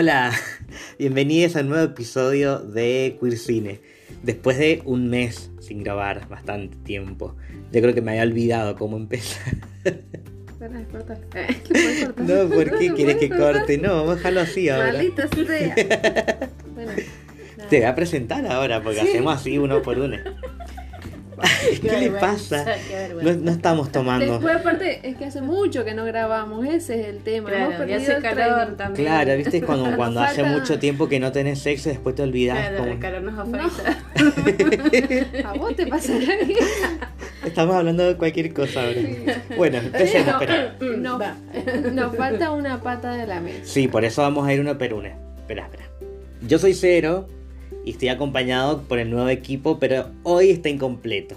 [0.00, 0.32] Hola,
[0.98, 3.80] bienvenidos a un nuevo episodio de Queer Cine.
[4.22, 7.36] Después de un mes sin grabar, bastante tiempo.
[7.70, 9.56] Yo creo que me había olvidado cómo empezar.
[12.16, 13.76] No, ¿por qué quieres que corte?
[13.76, 14.92] No, vamos a dejarlo así ahora.
[14.92, 15.74] Maldita sea.
[16.74, 16.92] Bueno,
[17.68, 20.16] Te voy a presentar ahora porque hacemos así uno por uno.
[21.80, 22.64] ¿Qué le pasa?
[23.22, 24.32] No, no estamos tomando.
[24.34, 27.50] Después, aparte, es que hace mucho que no grabamos, ese es el tema.
[27.50, 29.06] Hemos Claro, y perdido hace el calor también.
[29.06, 29.62] Claro, ¿viste?
[29.62, 32.58] Cuando, cuando hace mucho tiempo que no tenés sexo y después te olvidás.
[32.58, 33.62] Claro, como- el calor nos No.
[33.64, 33.98] afecta.
[35.48, 36.34] A vos te pasará
[37.44, 39.00] Estamos hablando de cualquier cosa ahora.
[39.56, 40.32] Bueno, empecemos, No.
[40.40, 40.76] espera.
[40.98, 41.18] No.
[41.18, 41.34] Va.
[41.92, 43.60] Nos falta una pata de la mesa.
[43.64, 45.08] Sí, por eso vamos a ir uno per uno.
[45.38, 45.84] Espera, espera.
[46.46, 47.26] Yo soy Cero
[47.84, 51.34] y estoy acompañado por el nuevo equipo, pero hoy está incompleto.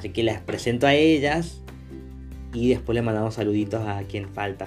[0.00, 1.60] Así que les presento a ellas
[2.54, 4.66] y después le mandamos saluditos a quien falta.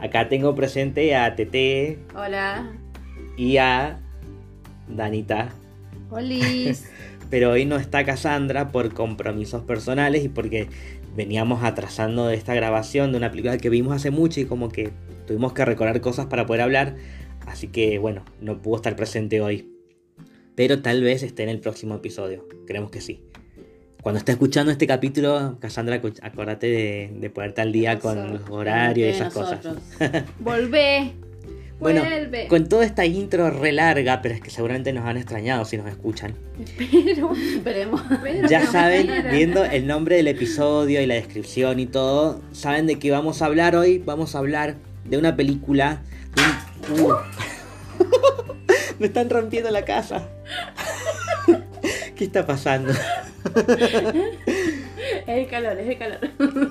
[0.00, 2.70] Acá tengo presente a Tete Hola.
[3.36, 3.98] y a
[4.86, 5.48] Danita.
[6.10, 6.88] Olis.
[7.28, 10.68] Pero hoy no está Cassandra por compromisos personales y porque
[11.16, 14.92] veníamos atrasando de esta grabación de una película que vimos hace mucho y como que
[15.26, 16.94] tuvimos que recordar cosas para poder hablar.
[17.48, 19.72] Así que bueno, no pudo estar presente hoy.
[20.54, 22.46] Pero tal vez esté en el próximo episodio.
[22.64, 23.24] Creemos que sí.
[24.06, 28.48] Cuando esté escuchando este capítulo, Cassandra, acu- acordate de, de ponerte al día con los
[28.48, 29.58] horarios y De esas cosas.
[30.38, 31.14] Volvé.
[31.80, 32.46] Bueno, Vuelve.
[32.46, 35.88] con toda esta intro re larga, pero es que seguramente nos han extrañado si nos
[35.88, 36.36] escuchan.
[36.78, 38.00] Pero, Esperemos.
[38.22, 43.00] pero Ya saben, viendo el nombre del episodio y la descripción y todo, saben de
[43.00, 43.98] qué vamos a hablar hoy.
[43.98, 46.00] Vamos a hablar de una película.
[46.86, 47.12] de un- Uh.
[49.00, 50.28] Me están rompiendo la casa.
[52.16, 52.92] ¿Qué está pasando?
[55.26, 56.18] Es el calor, es el calor.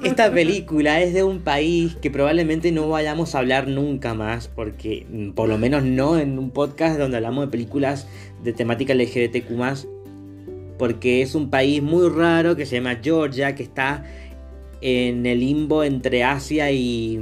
[0.03, 5.05] Esta película es de un país que probablemente no vayamos a hablar nunca más, porque
[5.09, 8.07] mm, por lo menos no en un podcast donde hablamos de películas
[8.43, 9.51] de temática LGBTQ
[10.77, 14.03] porque es un país muy raro que se llama Georgia, que está
[14.81, 17.19] en el limbo entre Asia y,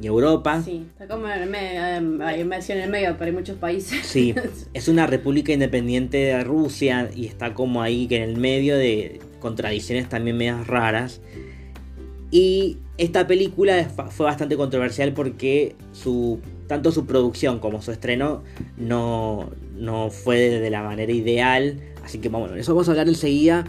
[0.00, 0.62] y Europa.
[0.64, 4.06] Sí, está como en el medio, hay inmersión en el medio, pero hay muchos países.
[4.06, 4.34] Sí,
[4.74, 9.20] es una república independiente de Rusia y está como ahí que en el medio de
[9.40, 11.20] contradicciones también medias raras.
[12.30, 18.42] Y esta película fue bastante controversial porque su, tanto su producción como su estreno
[18.76, 21.80] no, no fue de la manera ideal.
[22.04, 23.66] Así que bueno, eso vamos a hablar enseguida.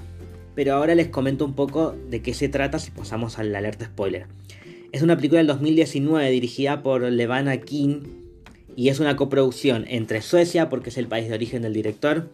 [0.59, 4.25] Pero ahora les comento un poco de qué se trata si pasamos al alerta spoiler.
[4.91, 8.01] Es una película del 2019 dirigida por Levana King
[8.75, 12.29] y es una coproducción entre Suecia, porque es el país de origen del director,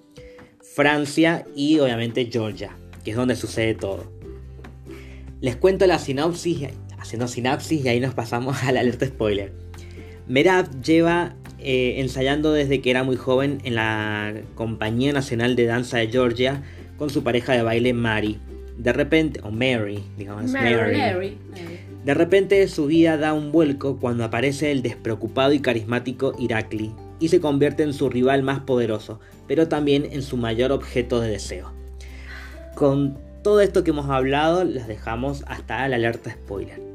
[0.59, 4.11] Francia y obviamente Georgia, que es donde sucede todo.
[5.39, 9.53] Les cuento la sinopsis, haciendo sinapsis y ahí nos pasamos al alerta spoiler.
[10.27, 15.99] Merab lleva eh, ensayando desde que era muy joven en la Compañía Nacional de Danza
[15.99, 16.63] de Georgia
[16.97, 18.39] con su pareja de baile Mary.
[18.77, 20.97] De repente, o Mary, digamos, Mary.
[20.97, 21.79] Mary, Mary.
[22.03, 27.29] de repente su vida da un vuelco cuando aparece el despreocupado y carismático Irakli y
[27.29, 31.71] se convierte en su rival más poderoso, pero también en su mayor objeto de deseo.
[32.75, 36.94] Con todo esto que hemos hablado, les dejamos hasta la alerta spoiler.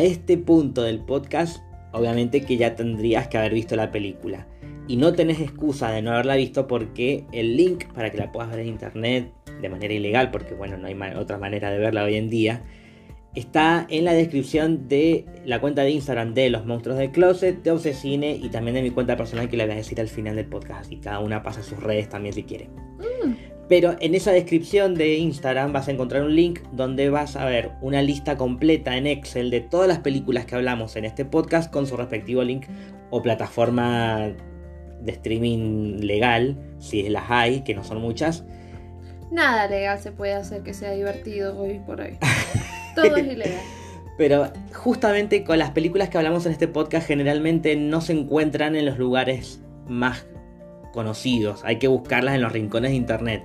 [0.00, 1.62] Este punto del podcast,
[1.92, 4.46] obviamente que ya tendrías que haber visto la película.
[4.88, 8.50] Y no tenés excusa de no haberla visto porque el link para que la puedas
[8.50, 12.16] ver en internet de manera ilegal, porque bueno, no hay otra manera de verla hoy
[12.16, 12.64] en día,
[13.34, 17.70] está en la descripción de la cuenta de Instagram de Los Monstruos del Closet, de
[17.70, 20.46] Obsesine y también de mi cuenta personal que le voy a decir al final del
[20.46, 20.90] podcast.
[20.90, 22.68] Y cada una pasa sus redes también si quiere.
[23.68, 27.72] Pero en esa descripción de Instagram vas a encontrar un link donde vas a ver
[27.80, 31.86] una lista completa en Excel de todas las películas que hablamos en este podcast con
[31.86, 32.66] su respectivo link
[33.10, 34.32] o plataforma
[35.00, 38.44] de streaming legal, si las hay, que no son muchas.
[39.32, 42.18] Nada legal se puede hacer que sea divertido hoy por hoy.
[42.94, 43.60] Todo es ilegal.
[44.18, 48.86] Pero justamente con las películas que hablamos en este podcast generalmente no se encuentran en
[48.86, 50.24] los lugares más
[50.96, 51.62] conocidos.
[51.64, 53.44] Hay que buscarlas en los rincones de internet.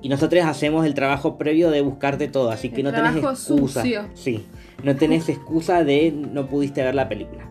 [0.00, 3.82] Y nosotros hacemos el trabajo previo de buscarte todo, así que El no tenés excusa.
[3.82, 4.04] sucio.
[4.14, 4.46] Sí,
[4.84, 7.48] no tenés excusa de no pudiste ver la película.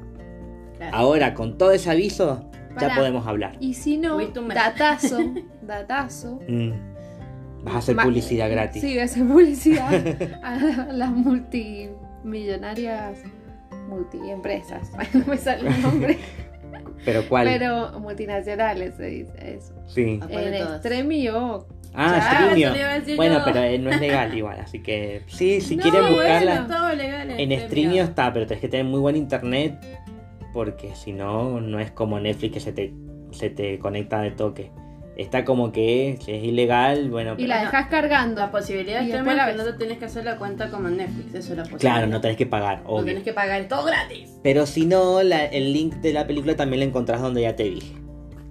[0.78, 0.96] Claro.
[0.98, 2.46] Ahora, con todo ese aviso,
[2.80, 3.56] ya podemos hablar.
[3.60, 4.18] Y si no,
[4.54, 5.18] datazo,
[5.62, 6.40] datazo.
[6.48, 6.72] Mm.
[7.64, 8.82] Vas a hacer Ma- publicidad gratis.
[8.82, 9.94] Sí, voy a hacer publicidad
[10.44, 10.56] a
[10.92, 13.20] las multimillonarias
[13.88, 14.92] multiempresas.
[15.14, 16.18] No me sale el nombre.
[17.06, 17.48] ¿Pero cuál?
[17.48, 19.74] Pero multinacionales se dice eso.
[19.88, 20.20] Sí.
[20.22, 20.68] Ah, ¿Cuál de En?
[20.68, 21.68] Extremio.
[21.94, 22.54] Ah,
[23.00, 23.46] decir Bueno, yo.
[23.46, 26.96] pero eh, no es legal igual, así que sí, si No, quieren bueno, buscarla todo
[26.96, 27.68] legal en Streamio.
[27.68, 29.78] Streamio está, pero tenés que tener muy buen internet
[30.54, 32.94] porque si no, no es como Netflix que se te,
[33.32, 34.72] se te conecta de toque.
[35.22, 38.42] Está como que es ilegal, bueno, Y pero- la dejas cargando.
[38.42, 40.88] La posibilidad Y de la es que no te tienes que hacer la cuenta como
[40.88, 41.80] en Netflix, eso es la posibilidad.
[41.80, 43.06] claro, no tenés que pagar, No obvio.
[43.06, 44.32] tenés que pagar, es todo gratis.
[44.42, 47.64] Pero si no, la- el link de la película también lo encontrás donde ya te
[47.66, 47.94] dije.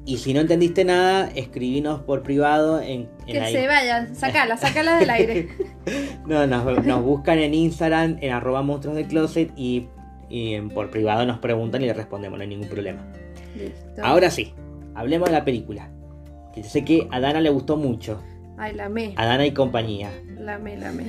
[0.07, 4.97] Y si no entendiste nada, escribinos por privado en, en Que se vayan, sacala, sacala
[4.99, 5.49] del aire.
[6.27, 9.89] No, nos, nos buscan en Instagram, en arroba monstruos de closet y,
[10.29, 13.05] y en- por privado nos preguntan y les respondemos, no hay ningún problema.
[13.57, 14.03] Listo.
[14.03, 14.55] Ahora sí,
[14.95, 15.91] hablemos de la película.
[16.55, 18.21] Que yo sé que a Dana le gustó mucho,
[18.59, 20.11] Ay, la me, a Dana y compañía.
[20.39, 21.07] la me, la me.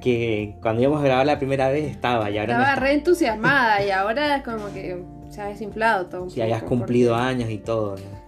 [0.00, 2.84] Que cuando íbamos a grabar la primera vez estaba y ahora no Estaba está.
[2.86, 6.76] re entusiasmada y ahora es como que se ha desinflado todo un Si habías poco,
[6.76, 7.96] cumplido porque- años y todo.
[7.96, 8.22] ¿no?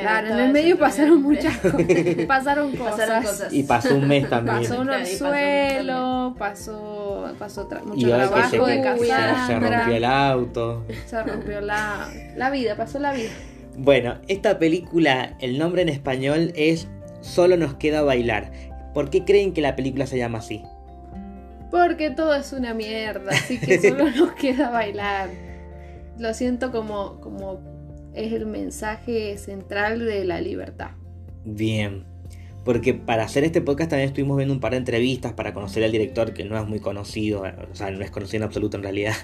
[0.00, 1.76] Claro, en el medio pasaron muchas cosas.
[2.26, 2.90] Pasaron cosas.
[2.96, 3.52] Pasaron cosas.
[3.52, 4.56] Y pasó un mes también.
[4.58, 8.98] Pasó un pasó orzuelo, pasó, pasó tra- mucho y ahora que se, trabajo de se-
[9.04, 9.76] se Cassandra.
[9.78, 10.84] rompió el auto.
[11.06, 13.30] Se rompió la, la vida, pasó la vida.
[13.76, 16.88] Bueno, esta película, el nombre en español es
[17.20, 18.52] Solo nos queda bailar.
[18.92, 20.62] ¿Por qué creen que la película se llama así?
[21.70, 25.30] Porque todo es una mierda, así que solo nos queda bailar.
[26.18, 27.60] Lo siento como, como
[28.14, 30.90] es el mensaje central de la libertad.
[31.44, 32.04] Bien.
[32.64, 35.92] Porque para hacer este podcast también estuvimos viendo un par de entrevistas para conocer al
[35.92, 39.14] director, que no es muy conocido, o sea, no es conocido en absoluto en realidad.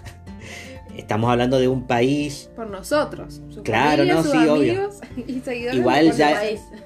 [1.00, 4.72] Estamos hablando de un país, Por nosotros, su Claro, familia, no, sus sí, obvio.
[4.72, 5.78] amigos y seguidores.
[5.80, 6.42] Igual ya-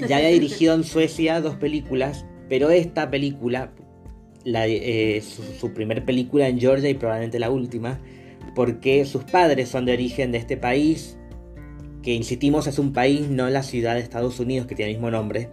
[0.07, 3.73] ya había dirigido en Suecia dos películas, pero esta película,
[4.45, 7.99] la, eh, su, su primer película en Georgia y probablemente la última,
[8.55, 11.19] porque sus padres son de origen de este país,
[12.03, 15.11] que insistimos es un país, no la ciudad de Estados Unidos que tiene el mismo
[15.11, 15.49] nombre,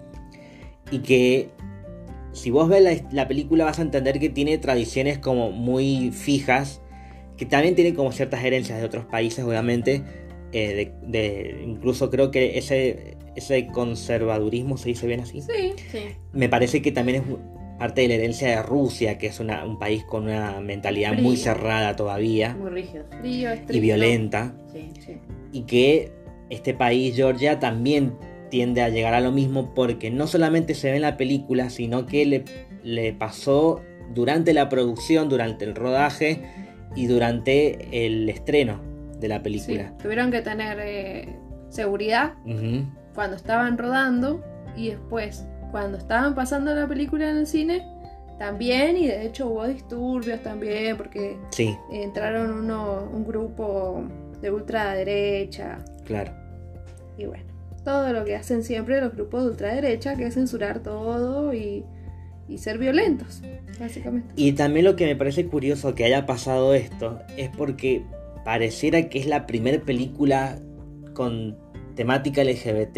[0.91, 1.49] y que
[2.31, 6.80] si vos ves la, la película vas a entender que tiene tradiciones como muy fijas,
[7.41, 10.03] que también tiene como ciertas herencias de otros países, obviamente,
[10.51, 15.41] eh, de, de- incluso creo que ese, ese conservadurismo se dice bien así.
[15.41, 15.99] Sí, Sí.
[16.33, 19.79] Me parece que también es parte de la herencia de Rusia, que es una- un
[19.79, 23.05] país con una mentalidad muy cerrada todavía Muy rígido.
[23.19, 25.17] frío, y violenta, Sí, sí.
[25.51, 26.11] y que
[26.51, 28.13] este país, Georgia, también
[28.51, 32.05] tiende a llegar a lo mismo porque no solamente se ve en la película, sino
[32.05, 32.43] que le,
[32.83, 33.81] le pasó
[34.13, 36.43] durante la producción, durante el rodaje
[36.95, 38.79] y durante el estreno
[39.19, 39.93] de la Sí, película.
[40.01, 41.35] tuvieron que tener eh,
[41.69, 42.33] seguridad
[43.13, 44.43] cuando estaban rodando
[44.75, 47.85] y después cuando estaban pasando la película en el cine
[48.39, 54.03] también y de hecho hubo disturbios también porque Sí, entraron uno, un grupo
[54.41, 56.31] de ultraderecha claro.
[57.17, 57.43] y bueno,
[57.83, 61.85] todo lo que hacen siempre los grupos de ultraderecha que es censurar todo y,
[62.51, 63.41] y ser violentos,
[63.79, 64.33] básicamente.
[64.35, 68.03] Y también lo que me parece curioso que haya pasado esto es porque
[68.43, 70.59] pareciera que es la primera película
[71.13, 71.57] con
[71.95, 72.97] temática LGBT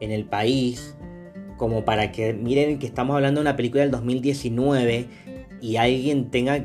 [0.00, 0.96] en el país,
[1.56, 5.06] como para que miren que estamos hablando de una película del 2019
[5.60, 6.64] y alguien tenga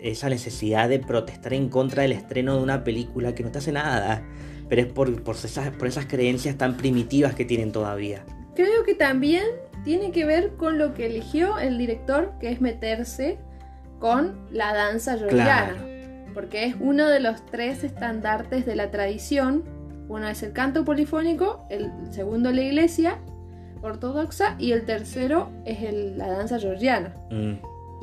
[0.00, 3.72] esa necesidad de protestar en contra del estreno de una película que no te hace
[3.72, 4.24] nada,
[4.68, 8.24] pero es por, por, esas, por esas creencias tan primitivas que tienen todavía.
[8.54, 9.44] Creo que también
[9.84, 13.38] tiene que ver con lo que eligió el director, que es meterse
[13.98, 15.76] con la danza georgiana.
[16.34, 19.64] Porque es uno de los tres estandartes de la tradición.
[20.08, 23.18] Uno es el canto polifónico, el segundo la iglesia
[23.82, 27.14] ortodoxa y el tercero es el- la danza georgiana.
[27.30, 27.54] Mm,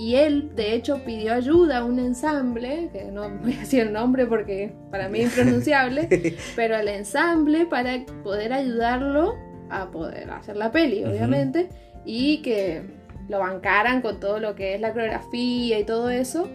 [0.02, 3.92] Y él, de hecho, pidió ayuda a un ensamble, que no voy a decir el
[3.92, 6.08] nombre porque para mí es impronunciable,
[6.56, 9.36] pero el ensamble para poder ayudarlo
[9.70, 11.70] a poder hacer la peli, obviamente,
[12.06, 12.82] y que
[13.28, 16.48] lo bancaran con todo lo que es la coreografía y todo eso.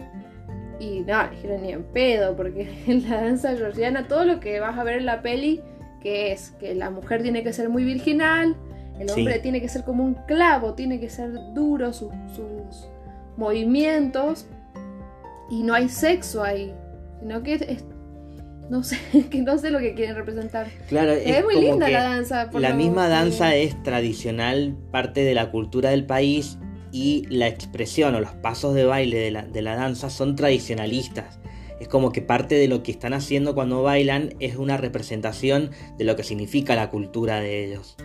[0.79, 4.77] Y no, dijeron ni en pedo, porque en la danza georgiana, todo lo que vas
[4.77, 5.61] a ver en la peli,
[6.01, 8.55] que es que la mujer tiene que ser muy virginal,
[8.99, 9.19] el Sí.
[9.21, 12.87] hombre tiene que ser como un clavo, tiene que ser duro sus, sus
[13.37, 14.47] movimientos,
[15.49, 16.73] y no hay sexo ahí,
[17.19, 17.85] sino que es,
[18.69, 18.97] no sé,
[19.29, 20.67] que no sé lo que quieren representar.
[20.89, 22.49] Claro, Es, muy como linda que- la danza.
[22.49, 26.57] por La lo misma danza es tradicional, parte de la cultura del país
[26.91, 31.39] y la expresión o los pasos de baile de la, de la danza son tradicionalistas.
[31.79, 36.05] Es como que parte de lo que están haciendo cuando bailan es una representación de
[36.05, 37.97] lo que significa la cultura de ellos.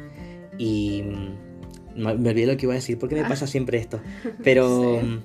[0.59, 3.29] Y mm, me olvidé lo que iba a decir, ¿por qué me Ah.
[3.29, 4.01] pasa siempre esto?
[4.43, 5.21] Pero Sí.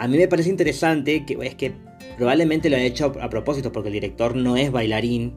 [0.00, 1.72] A mí me parece interesante que es que
[2.16, 5.34] probablemente lo han hecho a propósito porque el director no es bailarín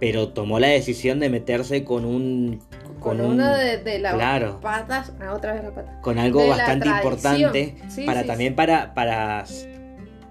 [0.00, 2.60] pero tomó la decisión de meterse con un
[3.00, 4.60] con, un- una de, de las claro.
[4.60, 6.00] patas, ah, otra vez la pata.
[6.02, 9.44] con algo de bastante importante Sí, para sí, también para, para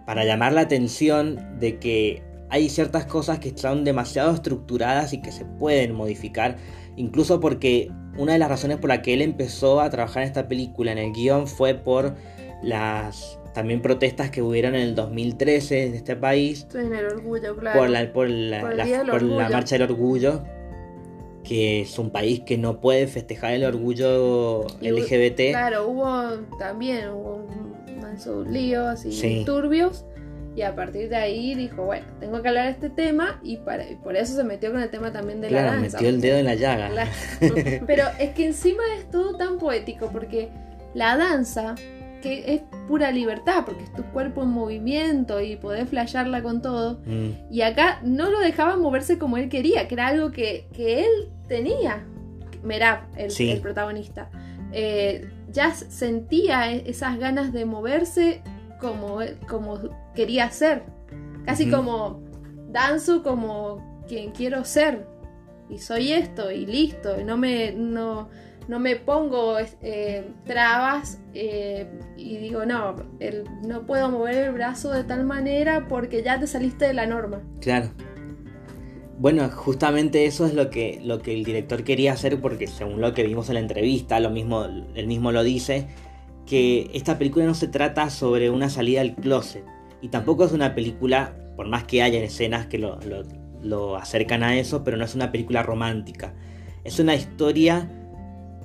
[0.05, 5.31] para llamar la atención de que hay ciertas cosas que son demasiado estructuradas y que
[5.31, 6.57] se pueden modificar
[6.95, 10.48] incluso porque una de las razones por la que él empezó a trabajar en esta
[10.48, 12.15] película en el guion fue por
[12.62, 17.80] las también protestas que hubieron en el 2013 en este país en el orgullo, claro.
[17.80, 20.44] por la, por la, Por la- por marcha del orgullo,
[21.44, 25.51] que es un país que no puede festejar el orgullo Y LGBT.
[25.51, 29.44] Claro, hubo también hubo un manso lío así Sí.
[29.46, 30.06] turbios.
[30.56, 33.39] Y a partir de ahí dijo, bueno, tengo que hablar de este tema.
[33.44, 35.98] Y, para, y por eso se metió con el tema también de la Claro, danza.
[35.98, 36.89] metió el dedo en la llaga.
[37.88, 40.50] Pero es que encima es todo tan poético porque
[40.94, 41.75] la danza,
[42.22, 47.00] que es pura libertad, porque es tu cuerpo en movimiento y podés flashearla con todo.
[47.06, 51.02] Mm, Y acá no lo dejaban moverse como él quería, que era algo que, que
[51.06, 52.06] él tenía.
[52.64, 53.50] Merab, el, Sí.
[53.52, 54.30] el protagonista.
[54.72, 58.42] Eh, ya sentía e- esas ganas de moverse
[58.80, 59.80] como, como
[60.14, 60.84] quería ser.
[61.46, 62.22] Casi como
[62.70, 65.08] danzo como quien quiero ser.
[65.70, 67.20] Y soy esto y listo.
[67.20, 68.30] Y no me, no,
[68.70, 74.92] no me pongo eh, trabas eh, y digo, no, el- no puedo mover el brazo
[74.92, 77.42] de tal manera porque ya te saliste de la norma.
[77.60, 77.90] claro.
[79.18, 83.14] Bueno, justamente eso es lo que, lo que el director quería hacer, porque según lo
[83.14, 84.64] que vimos en la entrevista, lo mismo,
[84.96, 85.88] él mismo lo dice,
[86.46, 89.66] que esta película no se trata sobre una salida al closet.
[90.02, 93.24] Y tampoco es una película, por más que haya escenas que lo, lo-
[93.62, 96.34] lo acercan a eso, pero no es una película romántica.
[96.86, 97.90] Es una historia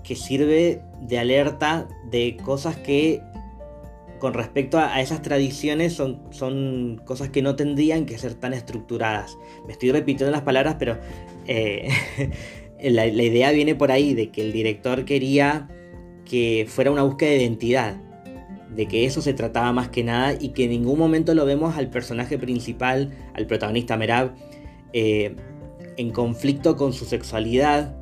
[0.05, 3.21] que sirve de alerta de cosas que
[4.19, 9.37] con respecto a, esas tradiciones son, son cosas que no tendrían que ser tan estructuradas.
[9.67, 10.99] Me estoy repitiendo las palabras, pero
[11.47, 11.89] eh,
[12.83, 15.69] la, la idea viene por ahí, de que el director quería
[16.25, 17.97] que fuera una búsqueda de identidad,
[18.75, 21.77] de que eso se trataba más que nada y que en ningún momento lo vemos
[21.77, 24.35] al personaje principal, al protagonista Merab,
[24.93, 25.37] eh,
[25.97, 27.95] en conflicto con su sexualidad,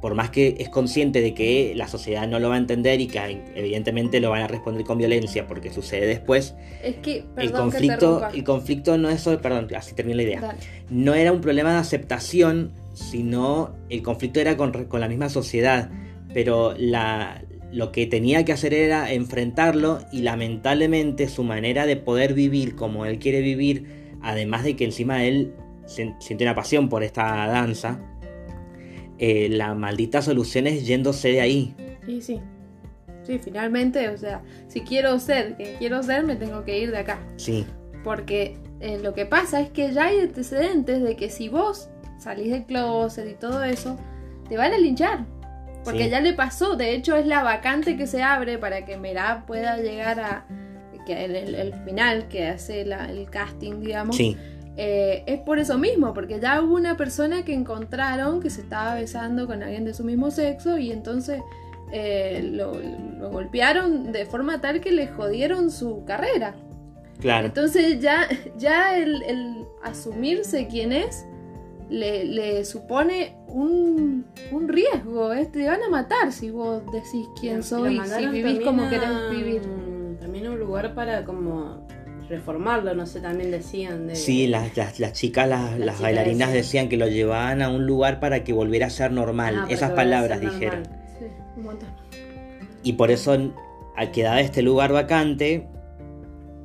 [0.00, 3.08] por más que es consciente de que la sociedad no lo va a entender y
[3.08, 7.50] que evidentemente lo van a responder con violencia porque sucede después, Es que, perdón el
[7.50, 8.30] que conflicto, interrumpa.
[8.36, 10.58] el conflicto no es solo, perdón, así termino la idea, Dale.
[10.90, 15.90] no era un problema de aceptación, sino el conflicto era con, con la misma sociedad,
[16.32, 22.34] pero la, lo que tenía que hacer era enfrentarlo y lamentablemente su manera de poder
[22.34, 23.86] vivir como él quiere vivir,
[24.22, 25.54] además de que encima él
[25.86, 28.00] siente una pasión por esta danza,
[29.18, 31.74] eh, la maldita solución es yéndose de ahí.
[32.06, 32.40] Y sí.
[33.24, 36.98] Sí, finalmente, o sea, si quiero ser quien quiero ser, me tengo que ir de
[36.98, 37.18] acá.
[37.36, 37.66] Sí,
[38.04, 42.50] Porque eh, lo que pasa es que ya hay antecedentes de que si vos salís
[42.52, 43.98] del closet y todo eso,
[44.48, 45.26] te van a linchar.
[45.84, 46.10] Porque Sí.
[46.10, 49.76] ya le pasó, de hecho es la vacante que se abre para que Merab pueda
[49.78, 50.46] llegar a
[51.06, 54.16] que el, el- el final que hace la- el casting, digamos.
[54.16, 54.36] sí,
[54.80, 58.94] Eh, es por eso mismo, porque ya hubo una persona que encontraron que se estaba
[58.94, 61.42] besando con alguien de su mismo sexo y entonces
[61.90, 62.72] eh, lo,
[63.18, 66.54] lo golpearon de forma tal que le jodieron su carrera.
[67.18, 67.46] claro.
[67.48, 71.24] Entonces ya, ya el, el asumirse quién es
[71.90, 75.32] le, le supone un, un riesgo.
[75.32, 75.46] ¿eh?
[75.46, 79.08] Te van a matar si vos decís quién soy, si mandaron vivís como a- querés
[79.30, 79.62] vivir.
[80.20, 81.87] También un lugar para como
[82.28, 84.16] reformarlo, no sé, también decían de...
[84.16, 86.62] Sí, las, las, las chicas, las, Las las chicas bailarinas decían.
[86.62, 89.54] decían que lo llevaban a un lugar para que volviera a ser normal.
[89.58, 90.82] Ah, Esas palabras dijeron.
[91.18, 91.24] Sí,
[91.56, 91.88] un montón.
[92.82, 93.36] Y por eso
[94.12, 95.66] quedaba este lugar vacante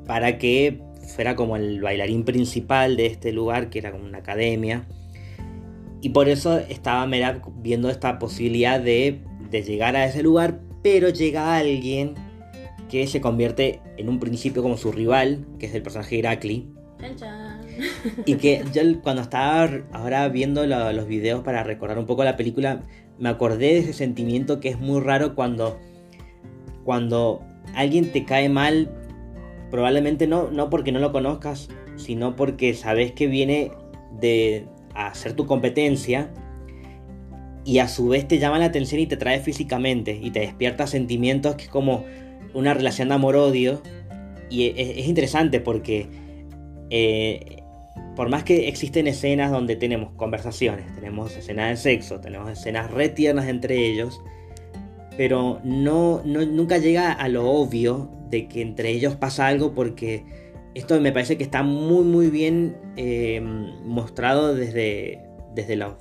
[0.05, 0.81] para que
[1.15, 4.85] fuera como el bailarín principal de este lugar, que era como una academia.
[6.01, 11.09] Y por eso estaba Merab viendo esta posibilidad de, de llegar a ese lugar, pero
[11.09, 12.15] llega alguien
[12.89, 16.67] que se convierte en un principio como su rival, que es el personaje Heracli.
[18.25, 22.35] Y que yo cuando estaba ahora viendo lo- los videos para recordar un poco la
[22.37, 22.83] película,
[23.19, 25.79] me acordé de ese sentimiento que es muy raro cuando,
[26.83, 27.41] cuando
[27.75, 28.89] alguien te cae mal,
[29.71, 33.71] probablemente no, no porque no lo conozcas, sino porque sabes que viene
[34.19, 36.31] de a ser tu competencia
[37.65, 40.85] y a su vez te llama la atención y te trae físicamente y te despierta
[40.85, 42.03] sentimientos que es como
[42.53, 43.81] una relación de amor-odio
[44.49, 46.07] y es, es interesante porque
[46.89, 47.63] eh,
[48.15, 53.09] por más que existen escenas donde tenemos conversaciones, tenemos escenas de sexo, tenemos escenas re
[53.09, 54.21] tiernas entre ellos,
[55.17, 60.23] pero no, no- nunca llega a lo obvio de que entre ellos pasa algo porque
[60.75, 63.41] esto me parece que está muy muy bien eh,
[63.85, 65.21] mostrado desde,
[65.55, 65.93] desde los,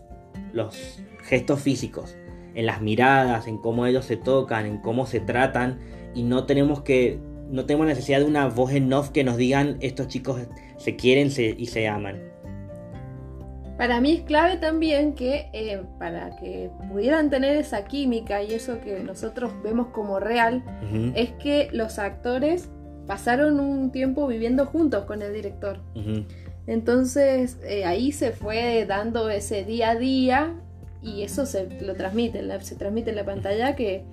[0.52, 2.16] los gestos físicos,
[2.54, 5.78] en las miradas, en cómo ellos se tocan, en cómo se tratan
[6.14, 7.18] y no tenemos que
[7.50, 10.40] no tenemos necesidad de una voz en off que nos digan estos chicos
[10.78, 12.32] se quieren y se aman.
[13.76, 18.80] Para mí es clave también que eh, para que pudieran tener esa química y eso
[18.80, 20.62] que nosotros vemos como real,
[21.14, 22.68] es que los actores
[23.06, 25.80] pasaron un tiempo viviendo juntos con el director.
[26.66, 30.54] Entonces eh, ahí se fue dando ese día a día
[31.02, 34.04] y eso se lo transmite, se transmite en la pantalla que,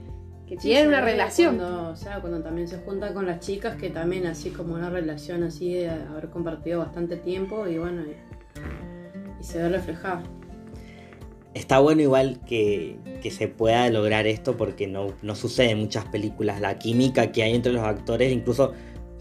[0.50, 1.58] que tiene una relación.
[1.58, 4.90] Cuando, o sea, cuando también se junta con las chicas, que también así como una
[4.90, 10.24] relación así de haber compartido bastante tiempo y bueno, y, se ve reflejado.
[11.54, 16.06] Está bueno igual que, que, se pueda lograr esto porque no, no sucede en muchas
[16.06, 16.60] películas.
[16.62, 18.74] La química que hay entre los actores, incluso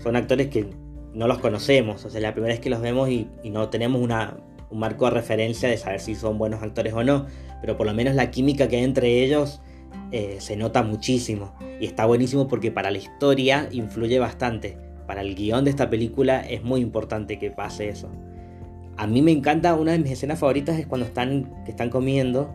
[0.02, 0.70] son actores que
[1.12, 2.04] no los conocemos.
[2.06, 4.38] O sea, la primera vez que los vemos y, y no tenemos una,
[4.70, 7.26] un marco de referencia de saber si son buenos actores o no.
[7.60, 9.60] Pero por lo menos la química que hay entre ellos
[10.10, 11.52] eh, se nota muchísimo.
[11.80, 14.76] Y está buenísimo porque para la historia influye bastante.
[15.06, 18.08] Para el guion de esta película es muy importante que pase eso.
[18.96, 22.52] A mí me encanta, una de mis escenas favoritas es cuando están, que están comiendo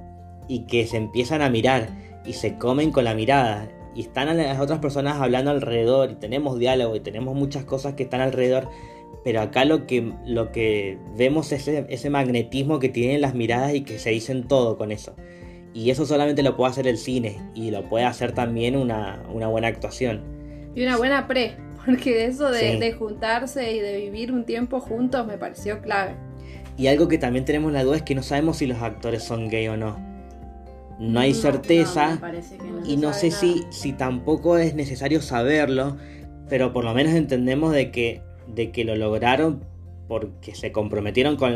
[0.47, 1.89] y que se empiezan a mirar
[2.25, 3.69] y se comen con la mirada.
[3.95, 8.03] Y están las otras personas hablando alrededor y tenemos diálogo y tenemos muchas cosas que
[8.03, 8.67] están alrededor.
[9.23, 13.73] Pero acá lo que, lo que vemos es ese, ese magnetismo que tienen las miradas
[13.73, 15.15] y que se dicen todo con eso.
[15.73, 19.67] Y eso solamente lo puede hacer el cine y lo puede hacer también una, buena
[19.67, 20.21] actuación.
[20.75, 25.37] Y una buena pre, porque eso de, juntarse y de vivir un tiempo juntos me
[25.37, 26.15] pareció clave.
[26.77, 29.49] Y algo que también tenemos la duda es que no sabemos si los actores son
[29.49, 29.97] gay o no.
[30.99, 32.19] No hay certeza
[32.85, 35.97] y no sé si, si tampoco es necesario saberlo,
[36.49, 39.65] pero por lo menos entendemos de que, de que lo lograron
[40.07, 41.53] porque se comprometieron con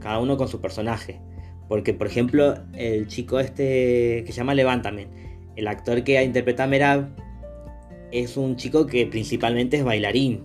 [0.00, 1.20] cada uno con su personaje.
[1.68, 5.08] Porque, por ejemplo, el chico este que se llama Levántame,
[5.56, 7.08] el actor que interpreta a Merab,
[8.10, 10.44] es un chico que principalmente es bailarín.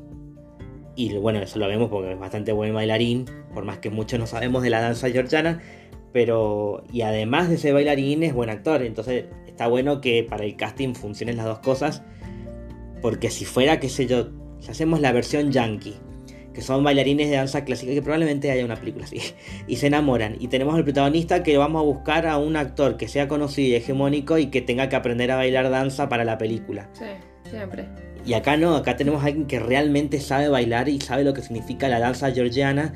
[0.95, 4.25] Y bueno, eso lo vemos porque es bastante buen bailarín, por más que muchos no
[4.25, 5.61] sabemos de la danza georgiana.
[6.13, 8.81] Pero, y además de ser bailarín, es buen actor.
[8.81, 12.03] Entonces, está bueno que para el casting funcionen las dos cosas.
[13.01, 15.95] Porque si fuera, qué sé yo, si hacemos la versión yankee
[16.57, 19.21] que son bailarines de danza clásica, que probablemente haya una película así,
[19.67, 20.37] y se enamoran.
[20.39, 23.75] Y tenemos al protagonista que vamos a buscar a un actor que sea conocido y
[23.75, 26.89] hegemónico y que tenga que aprender a bailar danza para la película.
[26.93, 27.05] Sí,
[27.47, 27.85] siempre.
[28.25, 31.43] Y acá no, acá tenemos a alguien que realmente sabe bailar y sabe lo que
[31.43, 32.95] significa la danza georgiana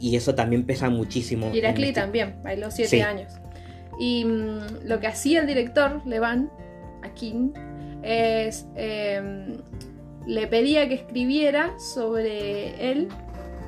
[0.00, 1.50] y eso también pesa muchísimo.
[1.52, 3.30] Y Irakli este también, bailó siete años.
[4.00, 6.50] Y mm, lo que hacía el director, Levan,
[7.02, 7.52] aquí,
[8.02, 9.58] es em,
[10.26, 13.08] le pedía que escribiera sobre él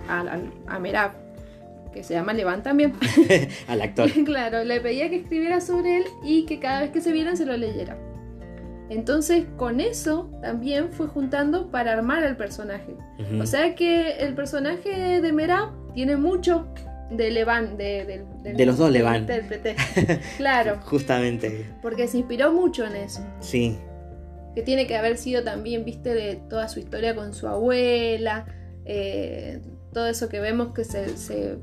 [0.08, 1.12] a, a, Merab,
[1.92, 2.94] que se llama Levan también.
[3.68, 4.10] Al actor.
[4.24, 7.46] claro, le pedía que escribiera sobre él y que cada vez que se vieran se
[7.46, 7.96] lo leyera.
[8.90, 12.94] Entonces, con eso también fue juntando para armar el personaje.
[13.40, 16.68] O sea que el personaje de Merab tiene mucho
[17.10, 19.26] de Levan, de, de los dos Levan.
[20.36, 20.80] claro.
[20.84, 21.66] Justamente.
[21.80, 23.26] Porque se inspiró mucho en eso.
[23.40, 23.78] Sí
[24.54, 28.46] que tiene que haber sido también, viste, de toda su historia con su abuela,
[28.84, 29.60] eh,
[29.92, 31.56] todo eso que vemos que se,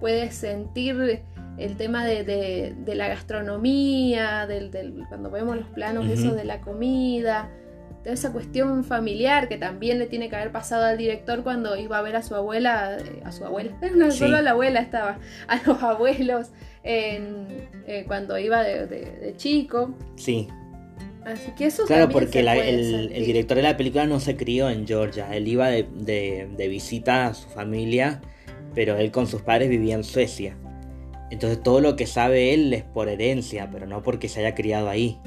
[0.00, 1.22] puede sentir
[1.58, 4.70] el tema de, la gastronomía, del,
[5.08, 7.50] cuando vemos los planos de la comida,
[8.02, 11.98] toda esa cuestión familiar que también le tiene que haber pasado al director cuando iba
[11.98, 15.18] a ver a su abuela, eh, a su abuela, no solo a la abuela estaba,
[15.48, 16.50] a los abuelos
[16.84, 19.94] eh, cuando iba de chico.
[20.16, 20.48] Sí.
[21.26, 25.34] Así que eso Claro, porque el, director de la película no se crió en Georgia.
[25.34, 28.20] Él iba de, visita a su familia,
[28.76, 30.56] pero él con sus padres vivía en Suecia.
[31.32, 34.88] Entonces todo lo que sabe él es por herencia, pero no porque se haya criado
[34.88, 35.18] ahí.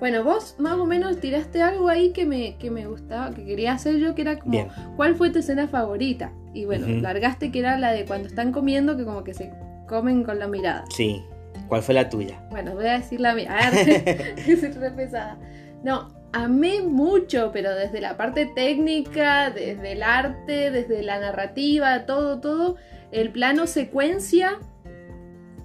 [0.00, 3.74] Bueno, vos más o menos tiraste algo ahí que me, que me gustaba, que quería
[3.74, 6.32] hacer yo, que era como, ¿cuál fue tu escena favorita?
[6.52, 9.52] Y bueno, largaste que era la de cuando están comiendo, que como que se
[9.86, 10.84] comen con la mirada.
[10.90, 11.22] Sí.
[11.68, 12.40] ¿Cuál fue la tuya?
[12.50, 13.56] Bueno, voy a decir la mía.
[13.56, 13.88] A ver,
[14.36, 15.38] es re pesada.
[15.82, 22.40] No, amé mucho, pero desde la parte técnica, desde el arte, desde la narrativa, todo,
[22.40, 22.76] todo,
[23.12, 24.58] el plano secuencia,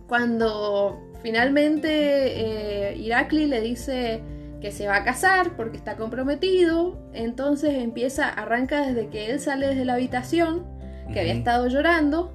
[0.08, 4.22] cuando finalmente eh, Irakli le dice
[4.62, 9.68] que se va a casar porque está comprometido, entonces empieza, arranca desde que él sale
[9.68, 10.66] desde la habitación,
[11.14, 12.32] que había estado llorando,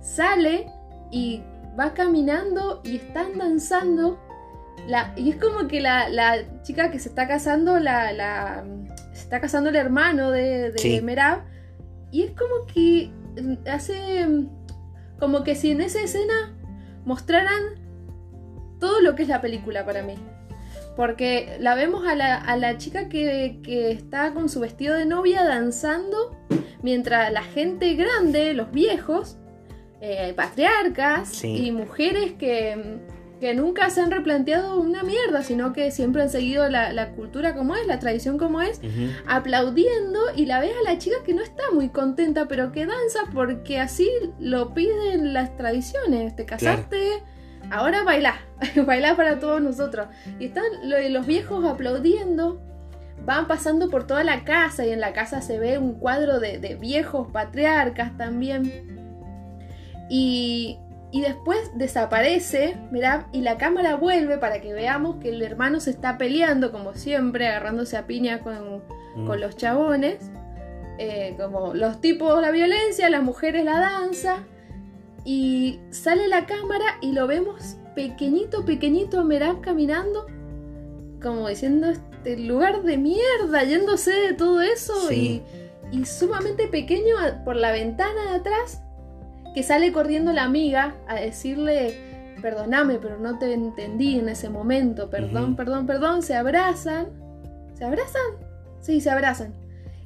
[0.00, 0.66] sale
[1.10, 1.42] y
[1.78, 4.18] va caminando y están danzando.
[4.86, 8.64] La, y es como que la, chica que se está casando, la,
[9.12, 11.42] se está casando el hermano de, de Merab,
[12.10, 13.10] y es como que
[13.70, 14.26] hace
[15.18, 16.54] como que si en esa escena
[17.04, 17.62] mostraran
[18.78, 20.14] todo lo que es la película para mí.
[20.96, 23.60] Porque la vemos a la, chica que,
[23.92, 26.36] está con su vestido de novia danzando,
[26.82, 29.38] mientras la gente grande, los viejos,
[30.00, 32.98] eh, patriarcas y mujeres que,
[33.40, 37.74] que, nunca se han replanteado una mierda, sino que siempre han seguido la, cultura como
[37.74, 38.80] es, la tradición como es,
[39.26, 43.20] aplaudiendo y la ves a la chica que no está muy contenta, pero que danza
[43.32, 44.08] porque así
[44.38, 46.36] lo piden las tradiciones.
[46.36, 47.22] Te casaste
[47.70, 48.34] ahora baila,
[48.86, 50.08] baila para todos nosotros.
[50.38, 50.64] Y están
[51.12, 52.60] los viejos aplaudiendo,
[53.24, 56.76] van pasando por toda la casa y en la casa se ve un cuadro de,
[56.80, 59.07] viejos patriarcas también.
[60.08, 60.78] Y,
[61.10, 65.90] y, después desaparece, mirá, y la cámara vuelve para que veamos que el hermano se
[65.90, 68.82] está peleando, como siempre, agarrándose a piña con,
[69.26, 69.40] con mm.
[69.40, 70.30] los chabones.
[71.00, 74.44] Eh, como los tipos la violencia, las mujeres la danza.
[75.24, 80.26] Y sale la cámara y lo vemos pequeñito, pequeñito a Merab caminando,
[81.20, 85.42] como diciendo este lugar de mierda, yéndose de todo eso y,
[85.92, 88.82] y, sumamente pequeño por la ventana de atrás,
[89.58, 91.92] que sale corriendo la amiga a decirle,
[92.40, 97.08] perdóname, pero no te entendí en ese momento, perdón, perdón, perdón, se abrazan,
[97.74, 98.22] ¿se abrazan?
[98.80, 99.54] Sí, se abrazan.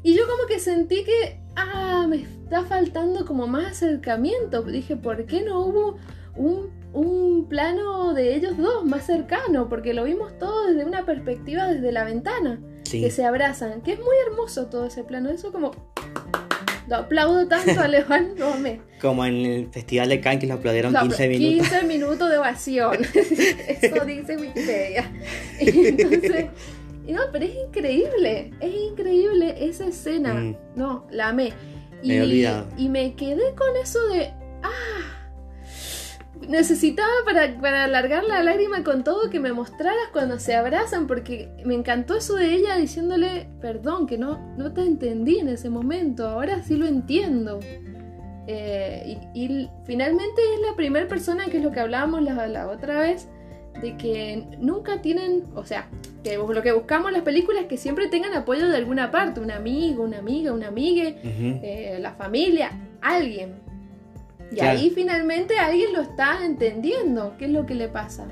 [0.02, 4.62] Y yo como que sentí que, ah, me está faltando como más acercamiento.
[4.62, 5.98] Dije, ¿por qué no hubo
[6.34, 9.68] un, un plano de ellos dos más cercano?
[9.68, 12.58] Porque lo vimos todo desde una perspectiva desde la ventana,
[12.90, 15.28] que se abrazan, que es muy hermoso todo ese plano.
[15.28, 15.72] Eso como...
[16.88, 18.80] Lo aplaudo tanto a lo amé.
[19.00, 21.68] Como en el Festival de Cannes que lo aplaudieron 15 minutos.
[21.68, 22.98] 15 minutos de ovación.
[23.14, 25.10] Eso dice Wikipedia.
[25.58, 26.46] Entonces,
[27.08, 30.34] no, pero es increíble, es increíble esa escena.
[30.34, 30.56] Mm.
[30.76, 31.52] No, la amé.
[32.02, 34.32] Y, me y me quedé con eso de.
[34.62, 35.11] ¡Ah!
[36.48, 41.50] Necesitaba para, para alargar la lágrima con todo que me mostraras cuando se abrazan, porque
[41.64, 46.26] me encantó eso de ella diciéndole, perdón, que no, no te entendí en ese momento,
[46.28, 47.60] ahora sí lo entiendo.
[48.46, 53.00] Eh, y, finalmente es la primera persona, que es lo que hablábamos la, la otra
[53.00, 53.28] vez,
[53.80, 55.88] de que nunca tienen, o sea,
[56.22, 59.40] que lo que buscamos en las películas es que siempre tengan apoyo de alguna parte,
[59.40, 63.71] un amigo, una amiga, una amiga, eh, la familia, alguien.
[64.54, 68.26] Y ahí finalmente alguien lo está entendiendo, qué es lo que le pasa.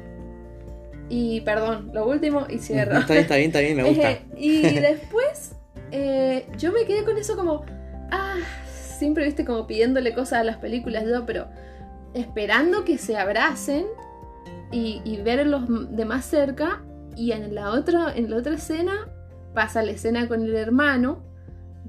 [1.08, 2.98] Y perdón, lo último y cierro.
[2.98, 4.18] está bien, está bien, está bien, me gusta.
[4.36, 5.56] y después
[5.90, 7.64] eh, yo me quedé con eso como,
[8.10, 8.36] ah,
[8.70, 11.48] siempre viste como pidiéndole cosas a las películas yo, pero
[12.14, 13.86] esperando que se abracen
[14.70, 16.82] y, y verlos de más cerca
[17.16, 19.08] y en la otra, en la otra escena
[19.54, 21.22] pasa la escena con el hermano,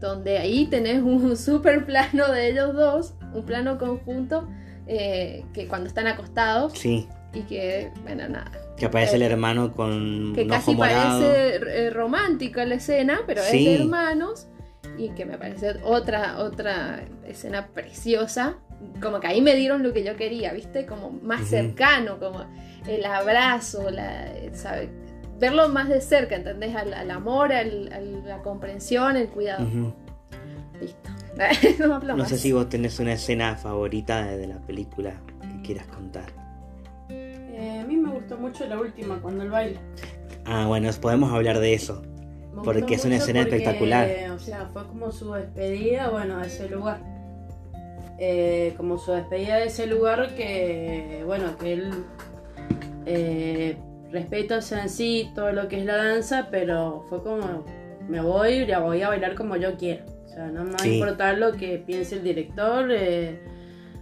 [0.02, 4.50] donde ahí tenés un super plano de ellos dos, un plano conjunto,
[4.88, 6.74] eh, que cuando están acostados.
[6.74, 7.08] Sí.
[7.34, 8.52] Y que, bueno, nada.
[8.76, 10.34] Que aparece el hermano con.
[10.36, 14.48] Que casi parece eh, romántica la escena, pero es de hermanos.
[14.98, 18.58] Y que me parece otra, otra escena preciosa.
[19.02, 20.86] Como que ahí me dieron lo que yo quería, ¿viste?
[20.86, 22.46] Como más cercano, como
[22.88, 24.90] el abrazo, la, ¿sabe?
[25.42, 26.76] Verlo más de cerca, ¿entendés?
[26.76, 29.66] Al, amor, al, la comprensión, el cuidado.
[30.80, 31.10] Listo.
[32.16, 36.32] no, sé si vos tenés una escena favorita de, la película que quieras contar.
[37.10, 39.80] Eh, a mí me gustó mucho la última, cuando el baile.
[40.46, 42.04] Ah, bueno, podemos hablar de eso.
[42.64, 44.08] porque es una escena espectacular.
[44.36, 47.02] O sea, fue como su despedida, bueno, a ese lugar.
[48.20, 52.06] Eh, como su despedida de ese lugar que, bueno, que él
[53.08, 53.78] eh,
[54.12, 57.66] respeto en sí todo lo que es la danza, pero fue como,
[58.08, 60.06] me voy, ya voy a bailar como yo quiero.
[60.26, 62.90] O sea, no me va a importar lo que piense el director.
[62.92, 63.40] Eh,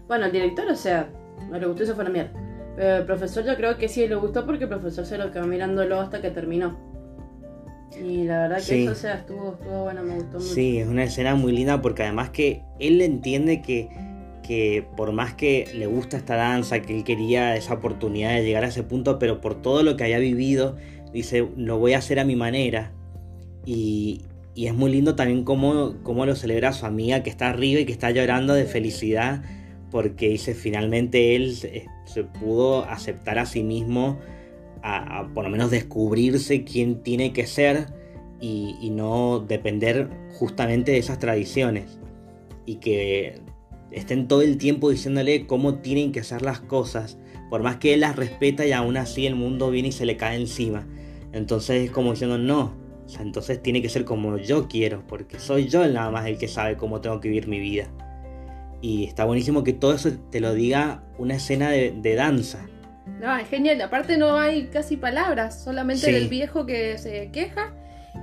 [0.08, 1.10] bueno, el director, o sea,
[1.50, 2.32] no le gustó, eso fue la mierda.
[2.76, 5.45] Pero el profesor yo creo que sí le gustó porque el profesor se lo quedó
[5.48, 6.78] mirándolo hasta que terminó.
[8.00, 10.54] Y la verdad que eso, o sea, estuvo, estuvo bueno, me gustó mucho.
[10.54, 13.89] Sí, es una escena muy linda porque además que él entiende que
[14.50, 18.64] que por más que le gusta esta danza, que él quería esa oportunidad de llegar
[18.64, 20.76] a ese punto, pero por todo lo que haya vivido,
[21.14, 22.92] dice, lo voy a hacer a mi manera.
[23.64, 24.22] Y,
[24.56, 27.92] es muy lindo también cómo, cómo, lo celebra su amiga que está arriba y que
[27.92, 29.44] está llorando de felicidad,
[29.92, 34.18] porque dice, finalmente él se, pudo aceptar a sí mismo,
[34.82, 37.86] a, por lo menos descubrirse quién tiene que ser
[38.42, 42.00] y, y no depender justamente de esas tradiciones.
[42.66, 43.40] Y que
[43.91, 47.17] estén todo el tiempo diciéndole cómo tienen que hacer las cosas,
[47.49, 50.17] por más que él las respeta y aún así el mundo viene y se le
[50.17, 50.88] cae encima.
[51.32, 52.75] Entonces es como diciendo, no,
[53.06, 56.38] O sea, entonces tiene que ser como yo quiero, porque soy yo nada más el
[56.38, 57.88] que sabe cómo tengo que vivir mi vida.
[58.82, 62.67] Y está buenísimo que todo eso te lo diga una escena de, danza.
[63.19, 63.82] No, es genial.
[63.82, 67.73] Aparte no hay casi palabras, solamente el viejo que se queja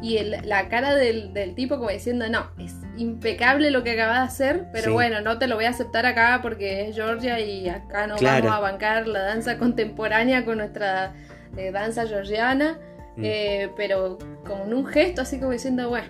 [0.03, 4.67] y la cara del, tipo como diciendo, no, es impecable lo que acaba de hacer,
[4.73, 8.17] pero bueno, no te lo voy a aceptar acá porque es Georgia y acá no
[8.21, 11.15] vamos a bancar la danza contemporánea con nuestra
[11.57, 12.79] eh, danza georgiana,
[13.17, 13.23] mm.
[13.25, 16.09] eh, pero con un gesto así como diciendo, bueno,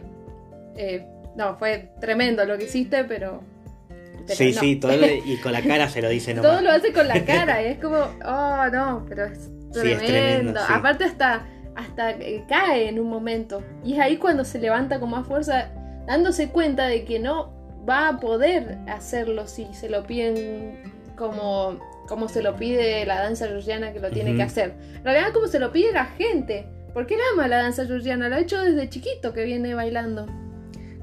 [0.76, 3.44] eh, no, fue tremendo lo que hiciste, pero...
[4.26, 6.50] sí, sí, todo y con la cara se lo dice nomás.
[6.50, 10.60] Todo lo hace con la cara y es como, oh no, pero es tremendo.
[10.68, 12.14] Aparte hasta hasta
[12.48, 13.62] cae en un momento.
[13.84, 15.70] Y es ahí cuando se levanta con más fuerza,
[16.06, 17.52] dándose cuenta de que no
[17.88, 20.82] va a poder hacerlo si se lo piden
[21.16, 24.74] como, como se lo pide la danza georgiana que lo tiene que hacer.
[24.96, 26.66] En realidad como se lo pide la gente.
[26.92, 30.26] Porque él ama la danza georgiana, lo ha hecho desde chiquito que viene bailando.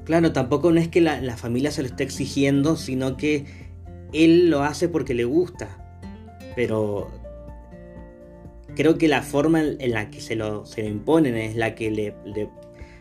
[0.04, 3.46] Claro, tampoco no es que la, la familia se lo esté exigiendo, sino que
[4.12, 5.68] él lo hace porque le gusta.
[6.56, 7.12] Pero
[8.74, 11.90] creo que la forma en la que se lo, se lo imponen es la que
[11.90, 12.14] le,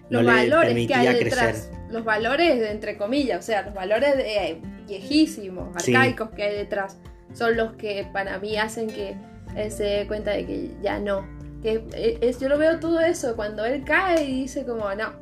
[0.10, 4.60] no los valores que hay detrás, los valores entre comillas, o sea, los valores eh,
[4.88, 6.98] viejísimos, arcaicos que hay detrás,
[7.34, 9.16] son los que para mí hacen que
[9.56, 11.28] él se dé cuenta de que ya no.
[11.62, 15.14] Que eh, es, yo lo veo todo eso cuando él cae y dice como no,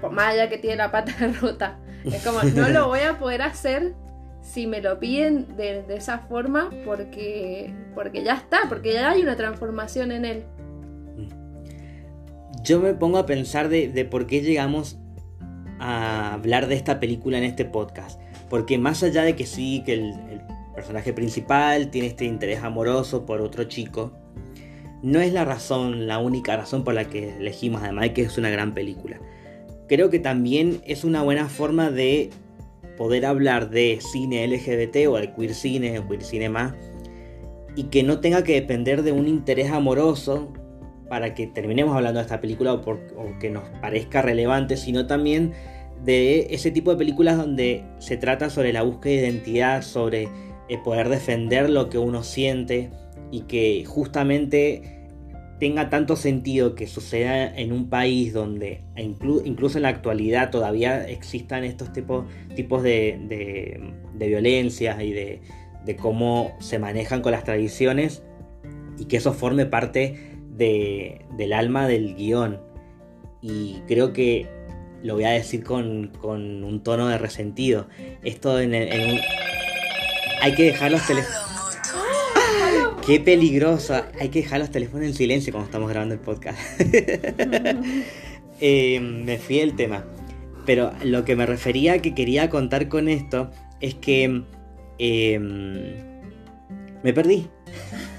[0.00, 3.42] por más allá que tiene la pata rota, es como no lo voy a poder
[3.42, 3.94] hacer
[4.46, 9.36] si me lo piden de, esa forma porque, porque ya está, porque ya hay una
[9.36, 10.44] transformación en él.
[12.62, 14.98] Yo me pongo a pensar de, por qué llegamos
[15.78, 18.20] a hablar de esta película en este podcast.
[18.48, 20.14] Porque más allá de que sí, que el,
[20.74, 24.12] personaje principal tiene este interés amoroso por otro chico,
[25.02, 28.36] no es la razón, la única razón por la que elegimos, además de que es
[28.36, 29.18] una gran película.
[29.88, 32.30] Creo que también es una buena forma de
[32.96, 36.76] poder hablar de cine LGBT o de queer cine o queer cinema
[37.74, 40.52] y que no tenga que depender de un interés amoroso
[41.08, 45.52] para que terminemos hablando de esta película o, que nos parezca relevante, sino también
[46.04, 50.28] de ese tipo de películas donde se trata sobre la búsqueda de identidad, sobre
[50.84, 52.90] poder defender lo que uno siente
[53.30, 54.95] y que justamente
[55.58, 61.64] tenga tanto sentido que suceda en un país donde incluso en la actualidad todavía existan
[61.64, 63.18] estos tipos, tipos de,
[64.14, 65.40] de, violencias y de,
[65.84, 68.22] de, cómo se manejan con las tradiciones
[68.98, 72.60] y que eso forme parte del alma del guion.
[73.40, 74.46] Y creo que
[75.02, 77.86] lo voy a decir con, un tono de resentido.
[78.24, 79.20] Esto en, en
[80.42, 81.45] Hay que dejar los teléfonos
[83.06, 83.94] Qué peligroso.
[84.18, 86.58] Hay que dejar los teléfonos en silencio cuando estamos grabando el podcast.
[88.58, 90.06] Eh, me fui el tema.
[90.64, 93.50] Pero lo que me refería que quería contar con esto
[93.82, 94.44] es que
[94.98, 95.94] em,
[97.02, 97.48] me perdí.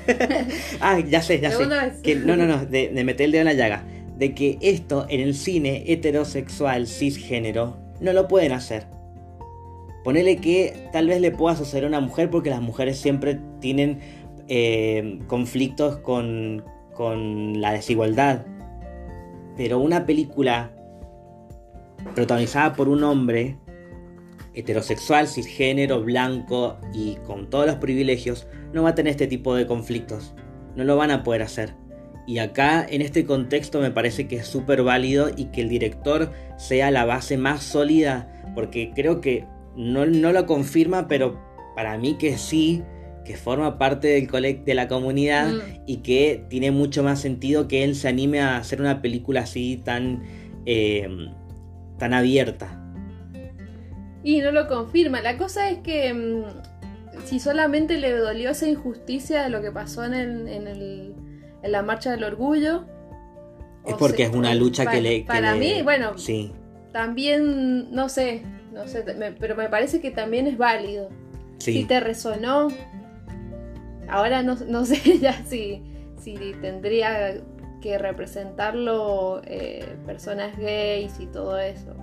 [0.79, 1.67] ah, ya sé, ya sé.
[2.03, 3.83] Que, no, no, no, de, de, meter el dedo en la llaga.
[4.15, 8.85] De que esto en el cine heterosexual, cisgénero, no lo pueden hacer.
[10.03, 14.26] Ponele que tal vez le pueda suceder a una mujer porque las mujeres siempre tienen
[14.47, 18.45] eh, conflictos con, con la desigualdad.
[19.55, 20.71] Pero una película
[22.13, 23.57] protagonizada por un hombre
[24.53, 29.67] heterosexual, cisgénero, blanco y con todos los privilegios, no va a tener este tipo de
[29.67, 30.33] conflictos.
[30.75, 31.75] No lo van a poder hacer.
[32.25, 36.31] Y acá, en este contexto, me parece que es súper válido y que el director
[36.57, 39.45] sea la base más sólida, porque creo que
[39.77, 41.39] no, no lo confirma, pero
[41.75, 42.83] para mí que sí,
[43.27, 45.83] que forma parte del de la comunidad mm.
[45.85, 49.81] y que tiene mucho más sentido que él se anime a hacer una película así
[49.83, 50.23] tan,
[50.65, 51.33] em,
[51.99, 52.81] tan abierta.
[54.23, 55.19] Y no lo confirma.
[55.19, 60.05] La cosa es que mm, si solamente le dolió esa injusticia de lo que pasó
[60.05, 61.13] en, en,
[61.63, 62.85] la marcha del orgullo.
[63.85, 65.25] Es porque es una lucha que le...
[65.27, 66.53] para mí, bueno, sí.
[66.93, 69.03] también, no sé, no sé,
[69.37, 71.09] pero me parece que también es válido.
[71.57, 72.69] Si te resonó,
[74.09, 75.83] Ahora no, sé ya si,
[76.19, 77.41] si tendría
[77.81, 81.95] que representarlo eh, personas gays y todo eso.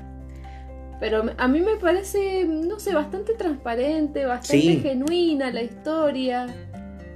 [1.00, 6.46] Pero a mí me parece, no sé, bastante transparente, bastante genuina la historia,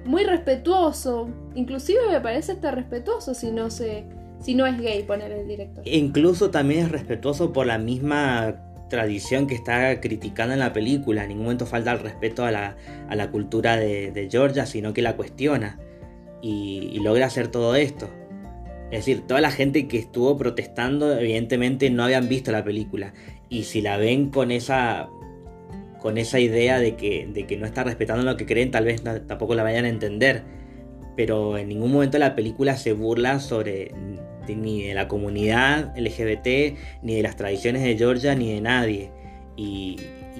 [0.04, 1.28] muy respetuoso.
[1.54, 4.04] Inclusive me parece hasta respetuoso si no se,
[4.40, 5.86] si no es gay poner el director.
[5.86, 8.56] Incluso también es respetuoso por la misma
[8.88, 11.22] tradición que está criticando en la película.
[11.22, 15.78] En ningún momento falta el respeto a la, cultura de, Georgia, sino que la cuestiona
[16.42, 18.10] y, logra hacer todo esto.
[18.90, 23.12] Es decir, toda la gente que estuvo protestando, evidentemente no habían visto la película.
[23.48, 25.08] Y si la ven con esa.
[26.00, 29.02] con esa idea de que, de que no está respetando lo que creen, tal vez
[29.02, 30.42] tampoco la vayan a entender.
[31.16, 33.92] Pero en ningún momento la película se burla sobre
[34.54, 39.10] ni de la comunidad LGBT, ni de las tradiciones de Georgia, ni de nadie.
[39.56, 39.96] Y,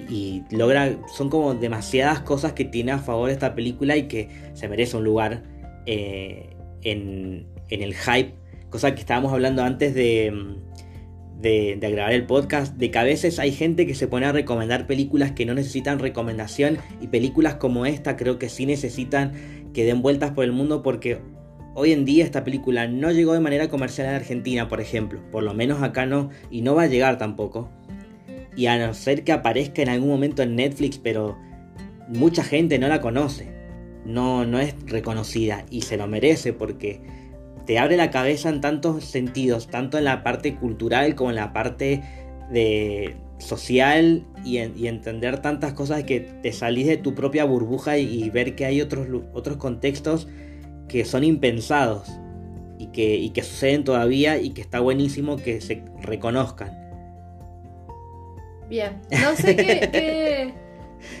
[0.09, 0.97] y logra.
[1.13, 5.03] Son como demasiadas cosas que tiene a favor esta película y que se merece un
[5.03, 5.43] lugar
[5.85, 8.33] eh, en, en, el hype.
[8.69, 10.31] Cosa que estábamos hablando antes de,
[11.39, 12.75] de, de, grabar el podcast.
[12.75, 15.99] De que a veces hay gente que se pone a recomendar películas que no necesitan
[15.99, 16.77] recomendación.
[17.01, 19.33] Y películas como esta creo que sí necesitan
[19.73, 21.19] que den vueltas por el mundo porque
[21.73, 25.21] hoy en día esta película no llegó de manera comercial en Argentina, por ejemplo.
[25.31, 26.29] Por lo menos acá no.
[26.49, 27.69] Y no va a llegar tampoco.
[28.55, 31.37] Y a no ser que aparezca en algún momento en Netflix, pero
[32.07, 33.53] mucha gente no la conoce.
[34.05, 37.01] No, no es reconocida y se lo merece porque
[37.65, 41.53] te abre la cabeza en tantos sentidos, tanto en la parte cultural como en la
[41.53, 42.01] parte
[42.49, 48.29] de social y, entender tantas cosas que te salís de tu propia burbuja y, y,
[48.29, 50.27] ver que hay otros, otros contextos
[50.89, 52.09] que son impensados
[52.77, 56.77] y que, y que suceden todavía y que está buenísimo que se reconozcan.
[58.67, 60.53] Bien, no sé qué,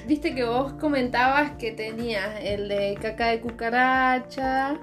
[0.07, 4.77] Viste que vos comentabas que tenías el de caca de cucaracha.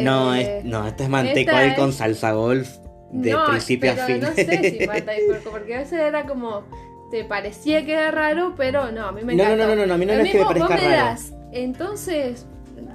[0.00, 2.68] No, eh, no, este es mantecol con salsa golf
[3.12, 4.20] de principio a fin.
[4.20, 4.86] No sé si
[5.50, 6.64] porque a veces era como.
[7.10, 9.56] Te parecía que era raro, pero no, a mí me encanta.
[9.56, 11.20] No, no, no, no, a mí no es que me parezca raro.
[11.52, 12.46] entonces,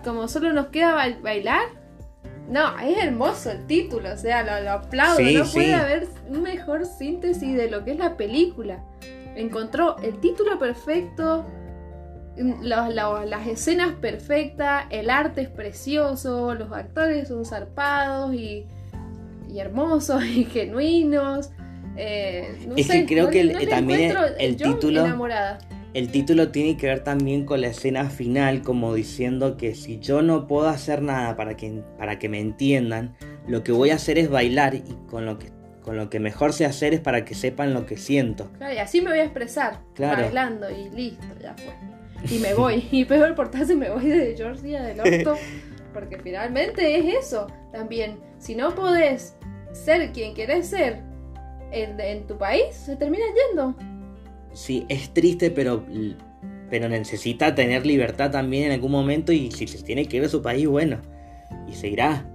[0.03, 1.63] como solo nos queda bailar,
[2.49, 5.19] no, es hermoso el título, o sea, lo, aplaudo.
[5.21, 8.83] no puede haber un mejor síntesis de lo que es la película.
[9.35, 11.45] Encontró el título perfecto,
[12.61, 18.65] las escenas perfectas, el arte es precioso, los actores son zarpados y,
[19.55, 21.51] hermosos y genuinos.
[21.97, 25.05] Eh, es que creo que también el, título
[25.93, 30.21] el título tiene que ver también con la escena final, como diciendo que si yo
[30.21, 33.15] no puedo hacer nada para que, para que me entiendan,
[33.47, 36.53] lo que voy a hacer es bailar y con lo que, con lo que mejor
[36.53, 38.51] sé hacer es para que sepan lo que siento.
[38.57, 41.73] Claro, y así me voy a expresar, bailando y listo, ya fue.
[42.35, 45.37] Y me voy, y peor por si me voy de Georgia del orto,
[45.91, 48.19] porque finalmente es eso también.
[48.37, 49.35] Si no podés
[49.71, 51.01] ser quien querés ser
[51.71, 53.75] en, en tu país, se termina yendo
[54.59, 55.85] sí, es triste, pero,
[56.69, 60.29] pero necesita tener libertad también en algún momento y si se tiene que ir a
[60.29, 60.97] su país, bueno,
[61.67, 62.29] y se irá.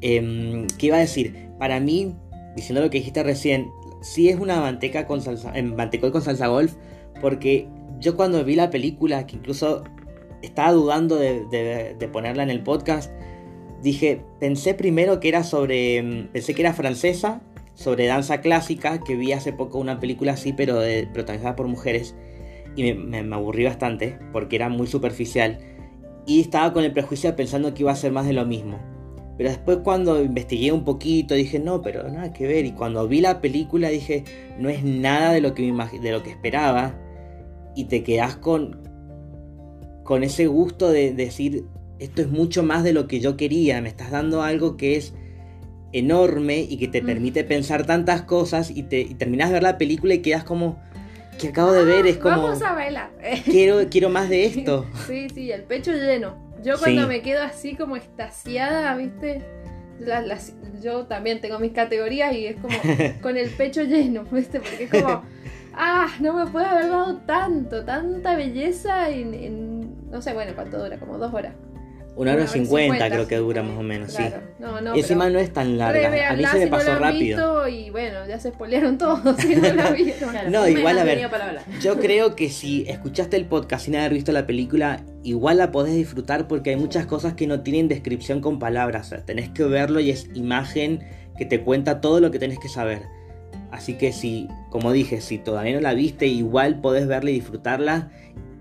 [0.00, 1.50] Em, ¿Qué iba a decir?
[1.58, 2.14] Para mí,
[2.56, 3.68] diciendo lo que dijiste recién,
[4.00, 6.74] sí es una manteca con salsa, en mantecol con salsa golf,
[7.20, 9.84] porque yo cuando vi la película, que incluso
[10.40, 11.44] estaba dudando de,
[11.98, 13.12] de ponerla en el podcast,
[13.82, 17.42] dije, pensé primero que era sobre, em, pensé que era francesa
[17.80, 22.14] sobre danza clásica, que vi hace poco una película así, pero de, protagonizada por mujeres,
[22.76, 25.58] y me, me, aburrí bastante, porque era muy superficial,
[26.26, 28.78] y estaba con el prejuicio pensando que iba a ser más de lo mismo.
[29.38, 32.66] Pero después cuando investigué un poquito dije, no, pero nada que ver.
[32.66, 34.24] Y cuando vi la película dije,
[34.58, 35.62] no es nada de lo que,
[36.02, 36.94] de lo que esperaba.
[37.74, 38.82] Y te quedas con,
[40.04, 41.64] con ese gusto de decir,
[41.98, 43.80] esto es mucho más de lo que yo quería.
[43.80, 45.14] Me estás dando algo que es
[45.92, 47.06] enorme y que te mm.
[47.06, 50.80] permite pensar tantas cosas y, te, y terminas de ver la película y quedas como
[51.38, 53.10] que acabo de ver es como vamos a bailar
[53.44, 54.86] quiero quiero más de esto.
[55.06, 56.50] sí sí el pecho lleno.
[56.62, 59.42] Yo cuando me quedo así como estasiada viste
[60.82, 62.76] yo también tengo mis categorías y es como
[63.22, 65.22] con el pecho lleno viste porque es como
[65.74, 70.98] ah no me puede haber dado tanto tanta belleza en no sé bueno cuánto dura
[70.98, 71.54] como dos horas
[72.16, 74.22] una hora cincuenta creo que dura más o menos, sí.
[74.94, 76.30] y encima no es tan larga.
[76.30, 77.68] A mí se me pasó rápido.
[77.68, 79.94] Y bueno, ya se spoilearon todos si no la
[80.50, 81.28] no, igual a ver.
[81.80, 85.94] Yo creo que si escuchaste el podcast sin haber visto la película, igual la podés
[85.94, 89.06] disfrutar porque hay muchas cosas que no tienen descripción con palabras.
[89.06, 91.00] O sea, tenés que verlo y es imagen
[91.38, 93.02] que te cuenta todo lo que tenés que saber.
[93.70, 98.10] Así que si, como dije, si todavía no la viste, igual podés verla y disfrutarla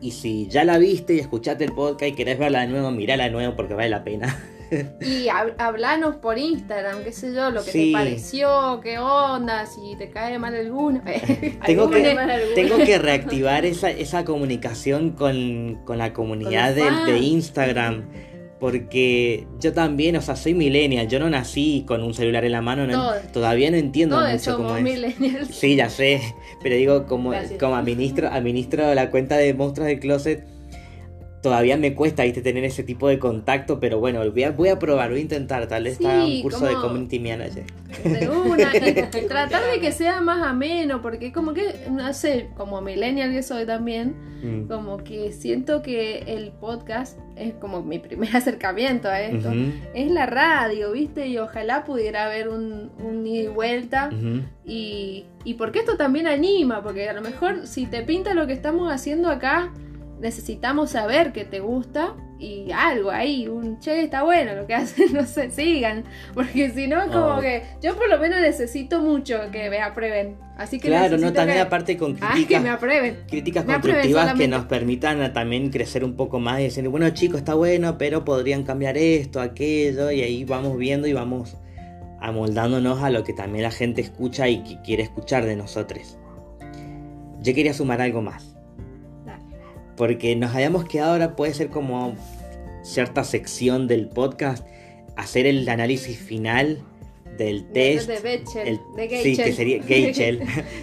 [0.01, 3.25] y si ya la viste y escuchaste el podcast y querés verla de nuevo, mirala
[3.25, 4.37] de nuevo porque vale la pena.
[5.01, 5.27] y
[5.57, 10.37] hablanos por Instagram, qué sé yo, lo que te pareció, qué onda, si te cae
[10.39, 11.01] mal alguno.
[11.65, 12.15] tengo, que,
[12.55, 18.03] tengo que reactivar esa, esa comunicación con, la comunidad de, de Instagram
[18.59, 22.61] porque yo también, o sea, soy millennial, yo no nací con un celular en la
[22.61, 22.85] mano,
[23.31, 24.83] todavía no entiendo mucho cómo es.
[25.51, 26.21] Sí, ya sé,
[26.61, 30.45] pero digo, como, como administro, administro la cuenta de monstruos del closet,
[31.41, 32.41] todavía me cuesta ¿viste?
[32.41, 35.67] tener ese tipo de contacto, pero bueno, voy a, voy a probar, voy a intentar,
[35.67, 37.63] tal vez Sí, está un curso de community manager.
[38.03, 38.71] De una,
[39.27, 43.65] tratar de que sea más ameno, porque como que, no sé, como millennial que soy
[43.65, 44.67] también, Mm.
[44.67, 49.51] como que siento que el podcast es como mi primer acercamiento a esto.
[49.93, 51.27] Es la radio, ¿viste?
[51.27, 54.09] Y ojalá pudiera haber un, un ida y vuelta.
[54.65, 58.53] Y, y porque esto también anima, porque a lo mejor si te pinta lo que
[58.53, 59.73] estamos haciendo acá,
[60.19, 65.13] necesitamos saber que te gusta y algo ahí, un che, está bueno lo que hacen,
[65.13, 66.03] no sé, sigan.
[66.33, 67.39] Porque si no, como Oh.
[67.41, 70.37] que yo por lo menos necesito mucho que me aprueben.
[70.57, 73.17] Así que Claro, no, también que- aparte con Ay, que críticas, me aprueben.
[73.29, 77.09] críticas me aprueben constructivas que nos permitan también crecer un poco más y decir, bueno
[77.11, 81.55] chicos, está bueno, pero podrían cambiar esto, aquello, y ahí vamos viendo y vamos
[82.21, 86.17] amoldándonos a lo que también la gente escucha y que quiere escuchar de nosotros.
[87.41, 88.48] Yo quería sumar algo más.
[89.99, 92.15] Porque nos habíamos quedado ahora, puede ser como
[92.83, 94.65] cierta sección del podcast,
[95.17, 96.79] hacer el análisis final
[97.37, 98.09] del De, test.
[98.09, 99.45] de Bechdel, el- de sí, Geichel.
[99.45, 100.39] que sería Geichel,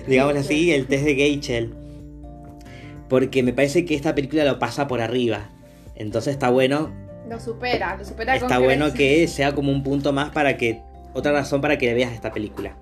[0.07, 1.75] digamos así, el test de Geichel.
[3.09, 5.49] Porque me parece que esta película lo pasa por arriba.
[5.95, 6.93] Entonces está bueno,
[7.31, 10.83] Lo supera, lo supera con está bueno que sea como un punto más para que,
[11.15, 12.77] otra razón para que veas esta película.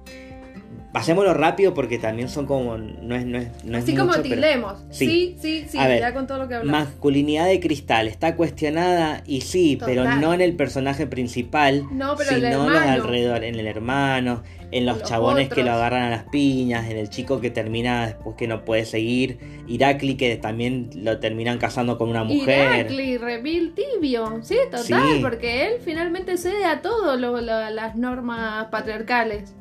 [0.95, 4.23] Pasémoslo rápido porque también son como, no es, no es, no es Así como mucho,
[4.23, 4.77] pero-.
[4.91, 5.07] Sí.
[5.07, 6.87] Sí, sí, sí, A ver, ya con todo lo que hablamos.
[6.89, 12.31] Masculinidad de cristal, está cuestionada y sí, pero no en el personaje principal, No, pero
[12.31, 12.93] sino los hermano.
[12.93, 16.97] alrededor, en el hermano, en los, Los chabones que lo agarran a las piñas, en
[16.97, 21.99] el chico que termina después que no puede seguir, Irakli que también lo terminan casando
[21.99, 22.87] con una mujer.
[22.87, 24.39] Irakli, Reveal tibio.
[24.43, 24.85] Sí, total,
[25.15, 25.19] Sí.
[25.21, 29.57] porque él finalmente cede a todo lo- lo- las normas patriarcales.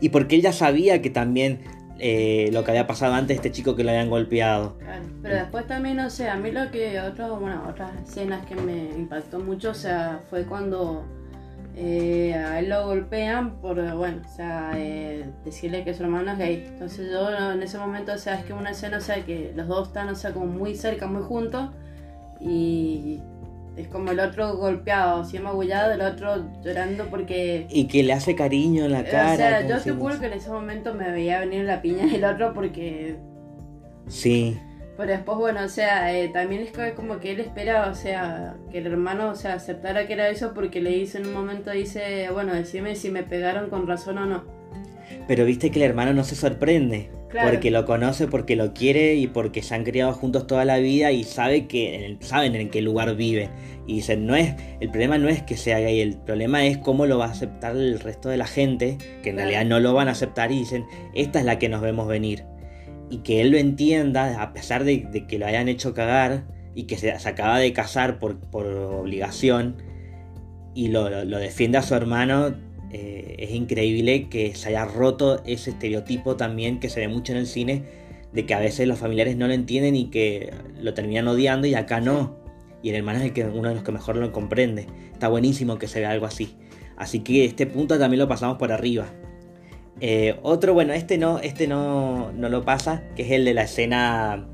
[0.00, 1.60] Y porque él ya sabía que también
[1.98, 4.76] eh, lo que había pasado antes, este chico que lo habían golpeado.
[4.78, 8.56] Claro, pero después también, o sea, a mí lo que, otro, bueno, otras escenas que
[8.56, 11.04] me impactó mucho, o sea, fue cuando
[11.76, 16.38] eh, a él lo golpean por, bueno, o sea, eh, decirle que su hermano es
[16.38, 16.64] gay.
[16.68, 19.68] Entonces yo en ese momento, o sea, es que una escena, o sea, que los
[19.68, 21.70] dos están, o sea, como muy cerca, muy juntos,
[22.40, 23.20] y
[23.76, 27.66] es como el otro golpeado, así magullado, el otro llorando porque...
[27.70, 29.32] Y que le hace cariño en la cara.
[29.32, 31.82] o sea, yo si te no- juro que en ese momento me veía venir la
[31.82, 33.16] piña del otro porque
[34.06, 34.56] Sí,
[34.96, 38.78] pero después, bueno, o sea, eh, también es como que él espera, o sea, que
[38.78, 42.28] el hermano, o sea, aceptara que era eso porque le dice en un momento, dice,
[42.32, 44.44] bueno, decime si me pegaron con razón o no.
[45.26, 47.10] pero viste que el hermano no se sorprende.
[47.34, 47.50] Claro.
[47.50, 51.10] Porque lo conoce, porque lo quiere y porque se han criado juntos toda la vida
[51.10, 53.50] y sabe que en el- saben en qué lugar vive.
[53.88, 57.06] Y dicen, no es, el problema no es que sea gay, el problema es cómo
[57.06, 59.50] lo va a aceptar el resto de la gente, que en Claro.
[59.50, 62.44] realidad no lo van a aceptar y dicen, esta es la que nos vemos venir.
[63.10, 66.44] Y que él lo entienda, a pesar de, de que lo hayan hecho cagar
[66.76, 69.82] y que se, se acaba de casar por, por obligación
[70.72, 72.54] y lo, lo- lo defiende a su hermano,
[72.96, 77.38] eh, es increíble que se haya roto ese estereotipo también que se ve mucho en
[77.38, 77.82] el cine
[78.32, 81.74] de que a veces los familiares no lo entienden y que lo terminan odiando y
[81.74, 82.36] acá no.
[82.84, 84.86] Y el hermano es el que, uno de los que mejor lo comprende.
[85.12, 86.54] Está buenísimo que se vea algo así.
[86.96, 89.06] Así que este punto también lo pasamos por arriba.
[90.00, 93.62] Eh, otro, bueno, este no, este no, no lo pasa, que es el de la
[93.62, 94.46] escena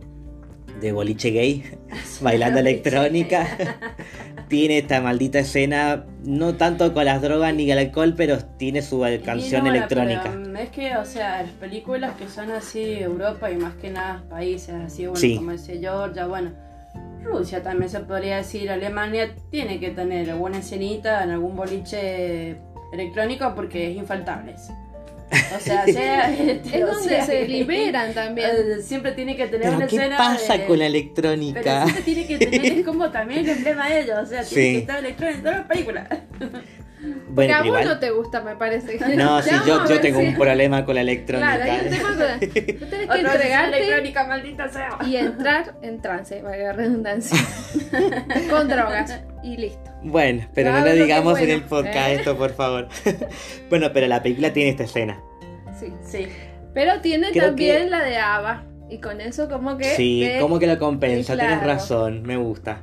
[0.81, 1.65] de boliche gay,
[2.21, 3.47] bailando electrónica.
[4.49, 9.01] tiene esta maldita escena, no tanto con las drogas ni el alcohol, pero tiene su
[9.25, 10.35] canción no, electrónica.
[10.59, 14.75] es que, o sea, las películas que son así, Europa y más que nada países
[14.75, 15.37] así, bueno, Sí.
[15.37, 16.51] como dice Georgia, bueno,
[17.23, 22.57] Rusia también se podría decir, Alemania tiene que tener alguna escenita en algún boliche
[22.93, 24.55] electrónico porque es infaltable.
[24.55, 24.73] eso.
[25.57, 28.49] O sea, sea, este, Es o donde sea, se liberan también.
[28.51, 30.17] eh, Siempre tiene que tener Pero una ¿qué escena.
[30.17, 31.83] pasa de- con la Pero electrónica?
[31.85, 34.55] siempre tiene que tener, es como también el emblema de ellos, o sea, Sí.
[34.55, 36.09] tiene que estar electrónico en todas las películas.
[37.03, 38.99] Bueno, Porque a vos igual- no te gusta, me parece.
[39.17, 41.57] No, sí, yo, yo tengo si- un problema con la electrónica.
[41.63, 42.41] Claro, tema con...
[42.41, 42.47] Tú
[42.87, 44.99] tenés que entregarte electrónica, maldita sea.
[45.07, 47.39] y entrar en trance, valga la redundancia.
[48.51, 49.21] con drogas.
[49.43, 49.91] Y listo.
[50.03, 52.15] Bueno, pero no Claro, lo lo digamos en bueno, el podcast ¿eh?
[52.17, 52.89] esto, por favor.
[53.71, 55.21] bueno, pero la película tiene esta escena.
[55.79, 55.93] Sí.
[56.05, 56.27] Sí.
[56.75, 58.65] Pero tiene Creo también que- la de Ava.
[58.91, 59.85] Y con eso como que...
[59.85, 61.73] Sí, te- como que lo compensa, sí, tienes claro.
[61.75, 62.83] razón, me gusta.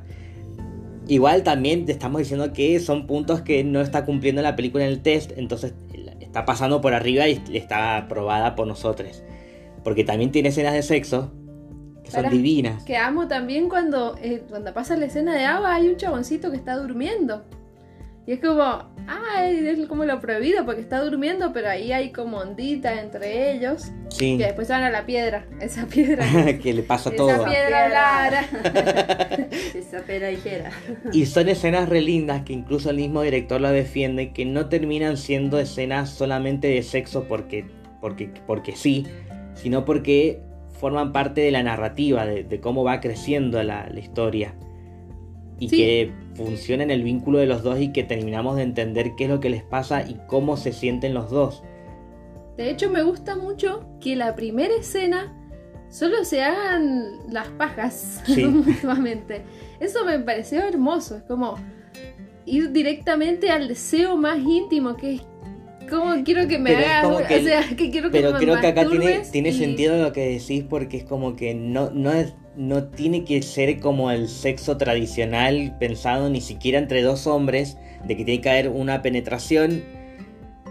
[1.08, 4.90] Igual también te estamos diciendo que son puntos que no está cumpliendo la película en
[4.90, 5.74] el test, entonces
[6.20, 9.22] está pasando por arriba y está aprobada por nosotros.
[9.82, 11.32] Porque también tiene escenas de sexo
[12.04, 12.84] que son divinas.
[12.84, 16.56] Que amo también cuando, eh, cuando pasa la escena de Ava hay un chaboncito que
[16.56, 17.44] está durmiendo.
[18.28, 18.62] Y es como,
[19.06, 23.90] ay, es como lo prohibido porque está durmiendo, pero ahí hay como ondita entre ellos.
[24.10, 24.36] Sí.
[24.36, 26.26] Que después van a la piedra, esa piedra.
[26.62, 27.44] que le pasa esa todo.
[27.46, 28.44] piedra Lara.
[29.74, 30.70] Esa pera ligera.
[31.10, 35.16] Y son escenas re lindas que incluso el mismo director lo defiende, que no terminan
[35.16, 37.64] siendo escenas solamente de sexo porque,
[38.02, 39.06] porque, porque sí,
[39.54, 40.42] sino porque
[40.78, 44.52] forman parte de la narrativa, de, de cómo va creciendo la, la historia.
[45.58, 45.76] Y Sí.
[45.76, 49.30] que funciona en el vínculo de los dos y que terminamos de entender qué es
[49.30, 51.62] lo que les pasa y cómo se sienten los dos.
[52.56, 55.34] De hecho, me gusta mucho que la primera escena
[55.90, 58.44] solo se hagan las pajas Sí.
[58.46, 59.42] mutuamente.
[59.80, 61.16] Eso me pareció hermoso.
[61.16, 61.56] Es como
[62.46, 65.22] ir directamente al deseo más íntimo, que es
[65.90, 68.86] como quiero que me hagas, o sea, que quiero que Pero me creo que acá
[68.86, 72.34] tiene, masturbes tiene y- sentido lo que decís porque es como que no, no, es,
[72.58, 78.16] no tiene que ser como el sexo tradicional pensado ni siquiera entre dos hombres, de
[78.16, 79.82] que tiene que haber una penetración,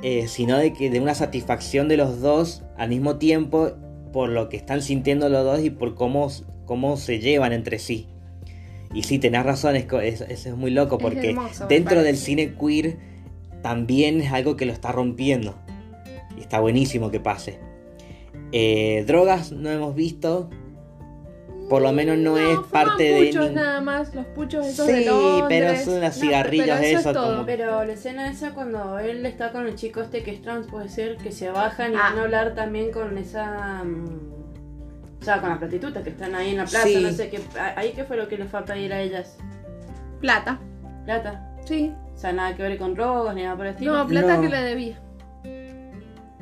[0.04, 3.72] eh, sino de que de una satisfacción de los dos al mismo tiempo
[4.14, 6.30] por lo que están sintiendo los dos y por cómo,
[6.66, 8.08] cómo se llevan entre sí.
[8.94, 12.18] Y sí, tenés razón, es co- es- eso es muy loco porque hermoso, dentro del
[12.18, 12.98] cine queer
[13.62, 15.56] también es algo que lo está rompiendo.
[16.38, 17.60] Y está buenísimo que pase.
[18.52, 20.50] Eh, drogas no hemos visto.
[21.70, 25.06] Por lo menos no, es parte de puchos nada más, los puchos esos Sí, de
[25.06, 25.46] Londres.
[25.50, 27.32] pero son unos No, cigarrillos pero eso eso, es todo.
[27.34, 30.68] como- Pero la escena esa cuando él está con el chico este que es trans
[30.68, 32.10] puede ser que se bajan y Ah.
[32.10, 34.06] van a hablar también con esa mm,
[35.20, 37.02] o sea con las prostitutas que están ahí en la plaza, Sí.
[37.04, 37.42] no sé qué
[37.76, 39.38] ahí qué fue lo que les fue a pedir a ellas.
[40.22, 40.60] Plata,
[41.04, 41.50] Plata.
[41.66, 41.94] sí.
[42.16, 43.94] O sea, nada que ver con drogas ni nada por el estilo.
[43.94, 44.42] No, plata No.
[44.42, 44.98] que le debía.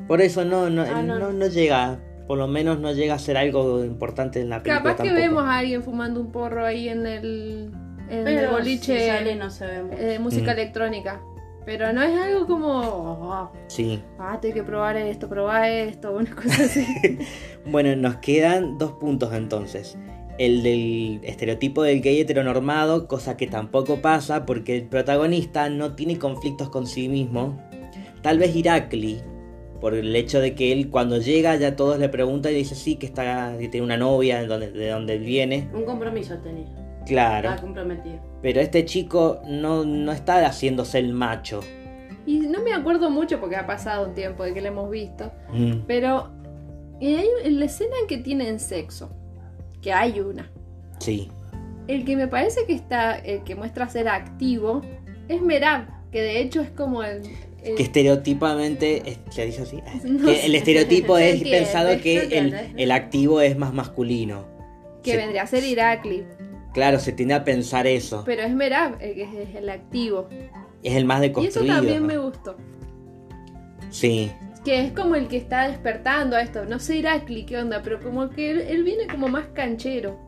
[0.06, 1.18] Por eso no, no, Ah, no.
[1.18, 1.98] no, no llega.
[2.26, 4.90] Por lo menos no llega a ser algo importante en la película.
[4.92, 7.70] Capaz que vemos a alguien fumando un porro ahí en el,
[8.08, 9.94] en el Pero boliche si sale no sabemos.
[9.98, 10.58] eh, música Mm.
[10.58, 11.20] electrónica.
[11.64, 14.00] Pero no es algo como, Sí.
[14.20, 16.84] ah, tengo que probar esto, probar esto, una cosa así.
[17.66, 19.98] Bueno, nos quedan dos puntos entonces.
[20.38, 26.18] El del estereotipo del gay heteronormado, cosa que tampoco pasa porque el protagonista no tiene
[26.18, 27.58] conflictos con sí mismo.
[28.22, 29.20] Tal vez Irakli,
[29.80, 32.96] por el hecho de que él cuando llega ya todos le preguntan y dice sí
[32.96, 35.68] que está que tiene una novia de donde, de donde él viene.
[35.74, 36.66] Un compromiso tenía.
[37.06, 37.48] Claro.
[37.50, 38.18] Estaba comprometido.
[38.42, 41.60] Pero este chico no, no está haciéndose el macho.
[42.26, 45.30] y no me acuerdo mucho porque ha pasado un tiempo de que lo hemos visto.
[45.52, 46.30] Mm, Pero
[47.00, 49.10] hay en la escena en que tienen sexo,
[49.82, 50.50] que hay una.
[50.98, 51.30] sí.
[51.88, 54.80] El que me parece que está, el que muestra ser activo,
[55.28, 57.22] es Merab, que de hecho es como el.
[57.74, 59.82] Que estereotipamente, es- ¿se dice así?
[60.04, 64.46] No Que el estereotipo es pensado que el, el activo es más masculino.
[65.02, 66.24] que Se- vendría a ser Irakli.
[66.74, 68.22] Claro, se tiende a pensar eso.
[68.26, 70.28] Pero es Merab el que es el activo.
[70.82, 71.74] Es el más Y eso deconstruido.
[71.76, 72.06] también ¿no?
[72.08, 72.56] me gustó.
[73.90, 74.30] Sí,
[74.64, 76.64] Que es como el que está despertando a esto.
[76.66, 80.18] No sé Irakli qué onda, pero como que él, él viene como más canchero.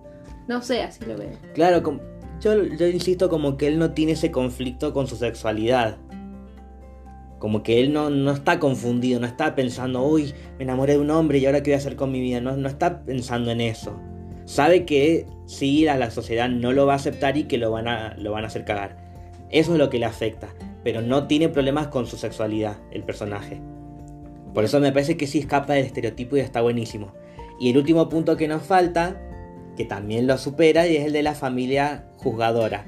[0.47, 1.31] No sé, así lo veo.
[1.55, 2.01] claro, com-
[2.41, 5.99] yo, yo insisto como que él no tiene ese conflicto con su sexualidad.
[7.39, 11.11] Como que él no, no está confundido, no está pensando, uy, me enamoré de un
[11.11, 12.41] hombre y ahora qué voy a hacer con mi vida.
[12.41, 13.99] No, no está pensando en eso.
[14.45, 17.87] Sabe que sí, a la sociedad no lo va a aceptar y que lo van
[17.87, 18.97] a, lo van a hacer cagar.
[19.51, 20.49] Eso es lo que le afecta.
[20.83, 23.61] Pero no tiene problemas con su sexualidad, el personaje.
[24.55, 27.13] Por eso me parece que sí escapa del estereotipo y está buenísimo.
[27.61, 29.21] Y el último punto que nos falta,
[29.77, 32.87] que también lo supera, y es el de la familia juzgadora.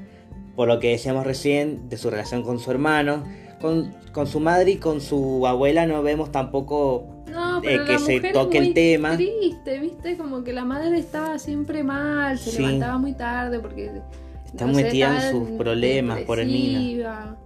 [0.55, 3.23] Por lo que decíamos recién, de su relación con su hermano,
[3.61, 7.93] con, con su madre y con su abuela no vemos tampoco No, Eh, pero que
[7.93, 9.15] la se mujer toque es el muy tema.
[9.15, 10.17] triste, ¿viste?
[10.17, 12.61] Como que la madre estaba siempre mal, se Sí.
[12.61, 13.89] levantaba muy tarde porque
[14.45, 16.57] está no metida en sus problemas, pobrecita.
[16.79, 17.37] depresiva.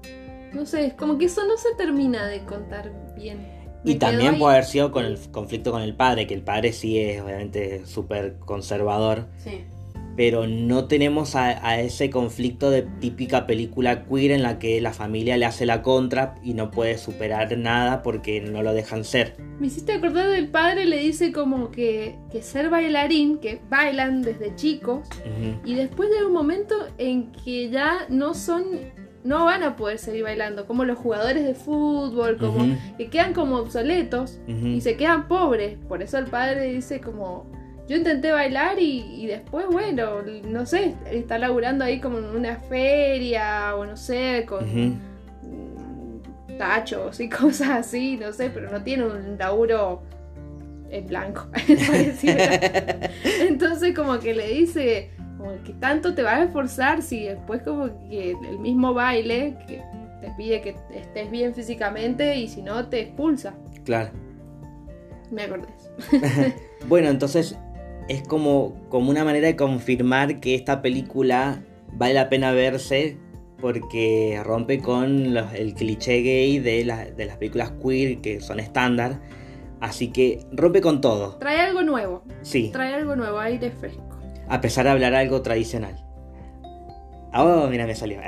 [0.54, 3.54] No sé, es como que eso no se termina de contar bien.
[3.84, 6.74] Me Y también puede haber sido con el conflicto con el padre, que el padre
[6.74, 9.66] sí es obviamente súper conservador, Sí.
[10.16, 14.94] Pero no tenemos a, a ese conflicto de típica película queer en la que la
[14.94, 19.36] familia le hace la contra y no puede superar nada porque no lo dejan ser.
[19.60, 24.56] Me hiciste acordar del padre, le dice como que, que ser bailarín, que bailan desde
[24.56, 25.08] chicos,
[25.64, 28.66] y después llega un momento en que ya no son,
[29.24, 32.66] no van a poder seguir bailando, como los jugadores de fútbol, como
[32.98, 35.78] que quedan como obsoletos y se quedan pobres.
[35.88, 37.50] Por eso el padre dice como,
[37.88, 42.58] yo intenté bailar y, y después, bueno, no sé, está laburando ahí como en una
[42.58, 49.06] feria o no sé, con mm, tachos y cosas así, no sé, pero no tiene
[49.06, 50.02] un laburo
[50.90, 51.48] en blanco.
[53.42, 57.88] Entonces como que le dice, como que tanto te vas a esforzar si después como
[58.10, 59.84] que el mismo baile, que
[60.22, 63.54] te pide que estés bien físicamente y si no te expulsa.
[63.84, 64.10] Claro.
[65.30, 65.68] Me acordé.
[66.88, 67.56] bueno, entonces
[68.08, 73.18] es como, como una manera de confirmar que esta película vale la pena verse
[73.60, 76.84] porque rompe con el cliché gay de,
[77.16, 79.22] de las películas queer que son estándar.
[79.82, 81.38] Así que rompe con todo.
[81.38, 82.24] Trae algo nuevo.
[82.42, 82.70] Sí.
[82.72, 84.20] Trae algo nuevo, aire fresco.
[84.48, 85.96] A pesar de hablar algo tradicional.
[87.34, 88.20] Oh, mira, me salió.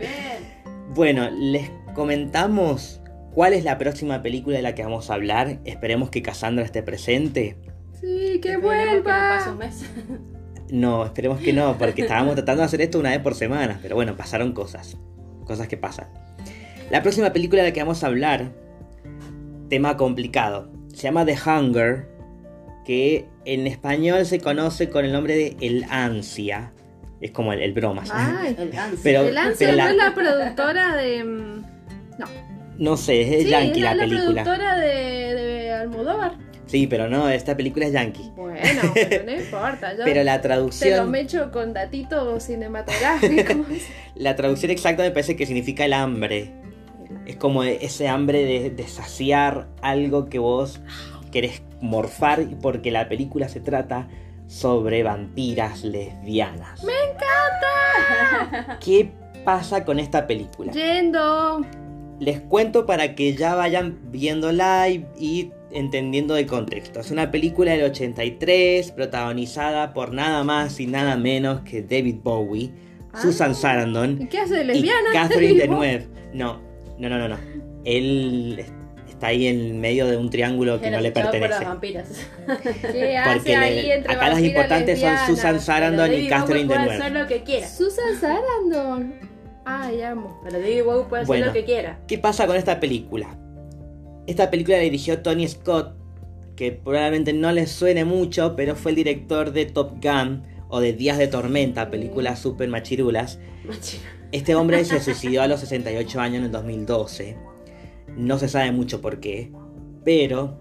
[0.94, 3.00] bueno, les comentamos
[3.32, 5.58] cuál es la próxima película de la que vamos a hablar.
[5.64, 7.56] Esperemos que Cassandra esté presente.
[8.00, 9.56] Sí, que vuelva.
[10.70, 13.94] No, esperemos que no, porque estábamos tratando de hacer esto una vez por semana, pero
[13.94, 14.98] bueno, pasaron cosas.
[15.46, 16.08] Cosas que pasan.
[16.90, 18.52] La próxima película de la que vamos a hablar,
[19.70, 22.06] tema complicado, se llama The Hunger,
[22.84, 26.74] que en español se conoce con el nombre de El Ansia.
[27.22, 28.10] Es como el, el bromas.
[28.12, 29.00] Ay, el Ansia.
[29.02, 31.24] Pero, el Ansia no es la productora de...
[31.24, 31.62] Mm,
[32.18, 32.26] no.
[32.76, 34.32] No sé, es yankee la, película.
[34.32, 34.86] la productora de,
[35.34, 36.47] de Almodóvar.
[36.68, 38.30] Sí, pero no, esta película es yankee.
[38.36, 39.92] Bueno, pero no importa.
[40.04, 40.90] pero la traducción.
[40.90, 43.56] Te lo me echo con datitos cinematográficos.
[44.14, 46.52] la traducción exacta me parece que significa el hambre.
[47.26, 50.80] Es como ese hambre de, de saciar algo que vos
[51.32, 54.08] querés morfar, porque la película se trata
[54.46, 56.82] sobre vampiras lesbianas.
[56.84, 58.78] ¡Me encanta!
[58.84, 59.10] ¿Qué
[59.44, 60.72] pasa con esta película?
[60.72, 61.60] Yendo.
[62.18, 67.00] Les cuento para que ya vayan viendo live y entendiendo de contexto.
[67.00, 72.70] Es una película del 83 protagonizada por nada más y nada menos que David Bowie,
[73.12, 73.20] ah.
[73.20, 75.10] Susan Sarandon ¿Y qué hace de lesbiana?
[75.10, 76.06] y Catherine Deneuve.
[76.32, 76.60] No,
[76.98, 77.38] no, no, no, no.
[77.84, 78.64] Él
[79.08, 81.48] está ahí en medio de un triángulo que no le pertenece.
[81.48, 82.08] Por las vampiras.
[82.92, 86.86] ¿Qué hace ahí entre acá las importantes son Susan Sarandon y Catherine Deneuve.
[86.86, 87.68] Puede hacer lo que quiera.
[87.68, 89.14] Susan Sarandon.
[89.64, 90.40] Ay, amo.
[90.42, 91.98] Pero David Bowie puede hacer lo que quiera.
[92.06, 93.36] ¿Qué pasa con esta película?
[94.28, 95.94] Esta película la dirigió Tony Scott,
[96.54, 100.92] que probablemente no les suene mucho, pero fue el director de Top Gun o de
[100.92, 103.38] Días de Tormenta, películas super machirulas.
[104.30, 107.38] Este hombre se suicidó a los 68 años en el 2012.
[108.18, 109.50] No se sabe mucho por qué,
[110.04, 110.60] pero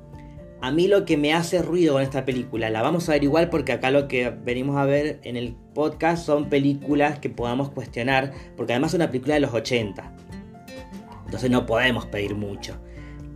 [0.62, 3.50] a mí lo que me hace ruido con esta película, la vamos a ver igual
[3.50, 8.32] porque acá lo que venimos a ver en el podcast son películas que podamos cuestionar,
[8.56, 10.16] porque además es una película de los 80.
[11.26, 12.80] Entonces no podemos pedir mucho.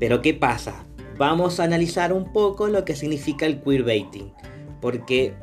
[0.01, 0.83] Pero ¿qué pasa?
[1.19, 4.33] Vamos a analizar un poco lo que significa el queerbaiting.
[4.81, 5.35] Porque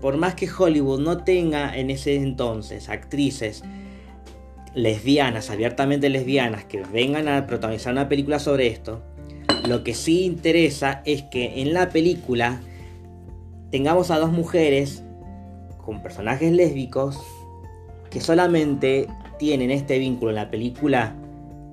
[0.00, 3.62] por más que Hollywood no tenga en ese entonces actrices
[4.74, 9.00] lesbianas, abiertamente lesbianas, que vengan a protagonizar una película sobre esto,
[9.68, 12.60] lo que sí interesa es que en la película
[13.70, 15.04] tengamos a dos mujeres
[15.84, 17.16] con personajes lésbicos
[18.10, 19.06] que solamente
[19.38, 21.14] tienen este vínculo en la película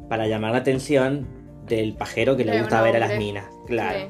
[0.08, 1.37] para llamar la atención
[1.68, 4.09] del pajero que le gusta ver a las minas, claro.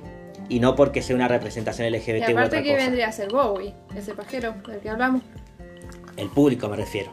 [0.50, 4.14] Y no porque sea una representación LGBT y aparte que vendría a ser Bowie, ese
[4.14, 5.22] pajero del que hablamos.
[6.16, 7.12] El público me refiero.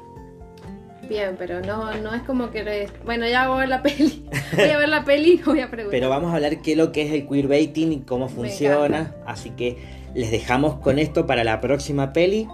[1.09, 2.88] Bien, pero no, no es como que...
[3.05, 4.24] Bueno, ya voy a ver la peli.
[4.57, 5.90] Voy a ver la peli y voy a preguntar.
[5.90, 9.14] Pero vamos a hablar qué es lo que es el queerbaiting y cómo funciona.
[9.26, 9.78] Así que
[10.14, 12.49] les dejamos con esto para la próxima peli.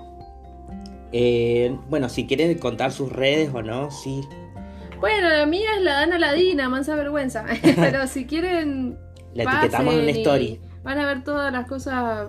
[1.13, 4.23] Eh, bueno, si quieren contar sus redes o no, sí,
[5.01, 7.45] bueno, la mía es la Dana Ladina, mansa vergüenza.
[7.63, 8.99] Pero si quieren.
[9.35, 10.61] La etiquetamos en una story.
[10.83, 12.29] Van a ver todas las cosas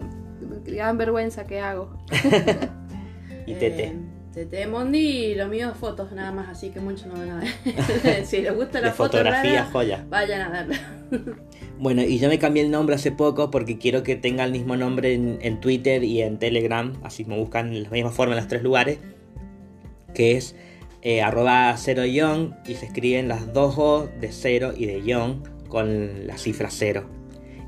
[0.65, 1.97] que dan vergüenza que hago.
[3.45, 3.83] y Tete.
[3.85, 3.99] Eh,
[4.33, 8.25] Tete Mondi, lo mío es fotos nada más, así que mucho no van a ver.
[8.25, 10.05] si les gusta la fotografía, joya.
[10.09, 10.79] Vayan a verla.
[11.79, 14.77] bueno, y yo me cambié el nombre hace poco porque quiero que tenga el mismo
[14.77, 18.39] nombre en, en Twitter y en Telegram, así me buscan de la misma forma en
[18.39, 18.99] los tres lugares,
[20.13, 20.55] que es
[21.01, 25.43] eh, arroba cero young y se escriben las dos O de cero y de young
[25.67, 27.09] con la cifra cero.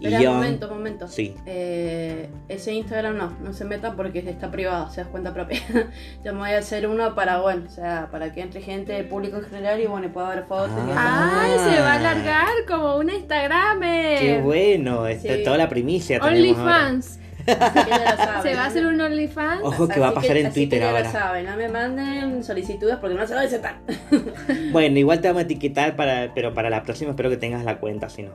[0.10, 1.08] Y un momento, momento.
[1.08, 1.34] Sí.
[1.46, 5.62] Eh, ese Instagram no, no se meta porque está privado, se das cuenta propia.
[6.26, 9.38] Yo me voy a hacer uno para, bueno, o sea, para que entre gente, público
[9.38, 10.72] en general y bueno, pueda ver fotos.
[10.94, 11.44] Ah.
[11.44, 11.74] ¡Ay!
[11.74, 13.80] Se va a alargar como un Instagram.
[13.80, 15.08] ¡Qué bueno!
[15.08, 16.20] Está toda la primicia.
[16.22, 17.20] OnlyFans.
[17.46, 19.62] Se va a hacer un OnlyFans.
[19.64, 21.04] Ojo que va a pasar en Twitter que ahora.
[21.04, 23.80] Ya saben, no me manden solicitudes porque no se va a aceptar.
[24.72, 27.80] bueno, igual te vamos a etiquetar, para, pero para la próxima espero que tengas la
[27.80, 28.32] cuenta, si no.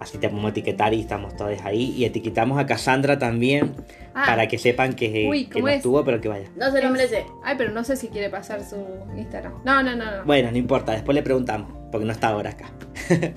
[0.00, 1.92] Así te vamos a etiquetar y estamos todos ahí.
[1.96, 3.74] Y etiquetamos a Cassandra también
[4.14, 4.24] ah.
[4.26, 6.48] para que sepan que, que no estuvo, pero que vaya.
[6.56, 7.26] No se lo merece.
[7.42, 8.76] Ay, pero no sé si quiere pasar su
[9.16, 9.54] Instagram.
[9.64, 10.24] No, no, no, no.
[10.24, 12.70] Bueno, no importa, después le preguntamos, porque no está ahora acá.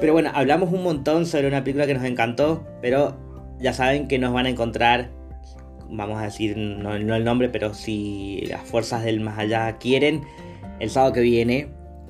[0.00, 3.23] pero bueno, hablamos un montón sobre una película que nos encantó, pero
[3.58, 5.10] ya saben que nos van a encontrar,
[5.90, 10.22] vamos a decir, no, el nombre, pero si las fuerzas del más allá quieren,
[10.80, 11.68] el sábado que viene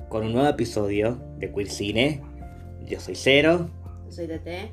[0.09, 2.21] con un nuevo episodio de Queer Cine.
[2.85, 3.69] Yo soy Cero.
[4.05, 4.71] Yo soy Tete.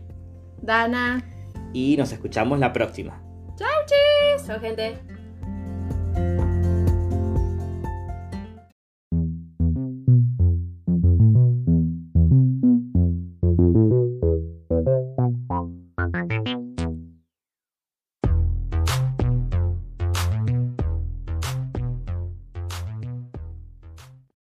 [0.61, 1.25] Dana.
[1.73, 3.23] Y nos escuchamos la próxima.
[3.57, 4.47] Chau, chis.
[4.47, 5.12] Chau, gente.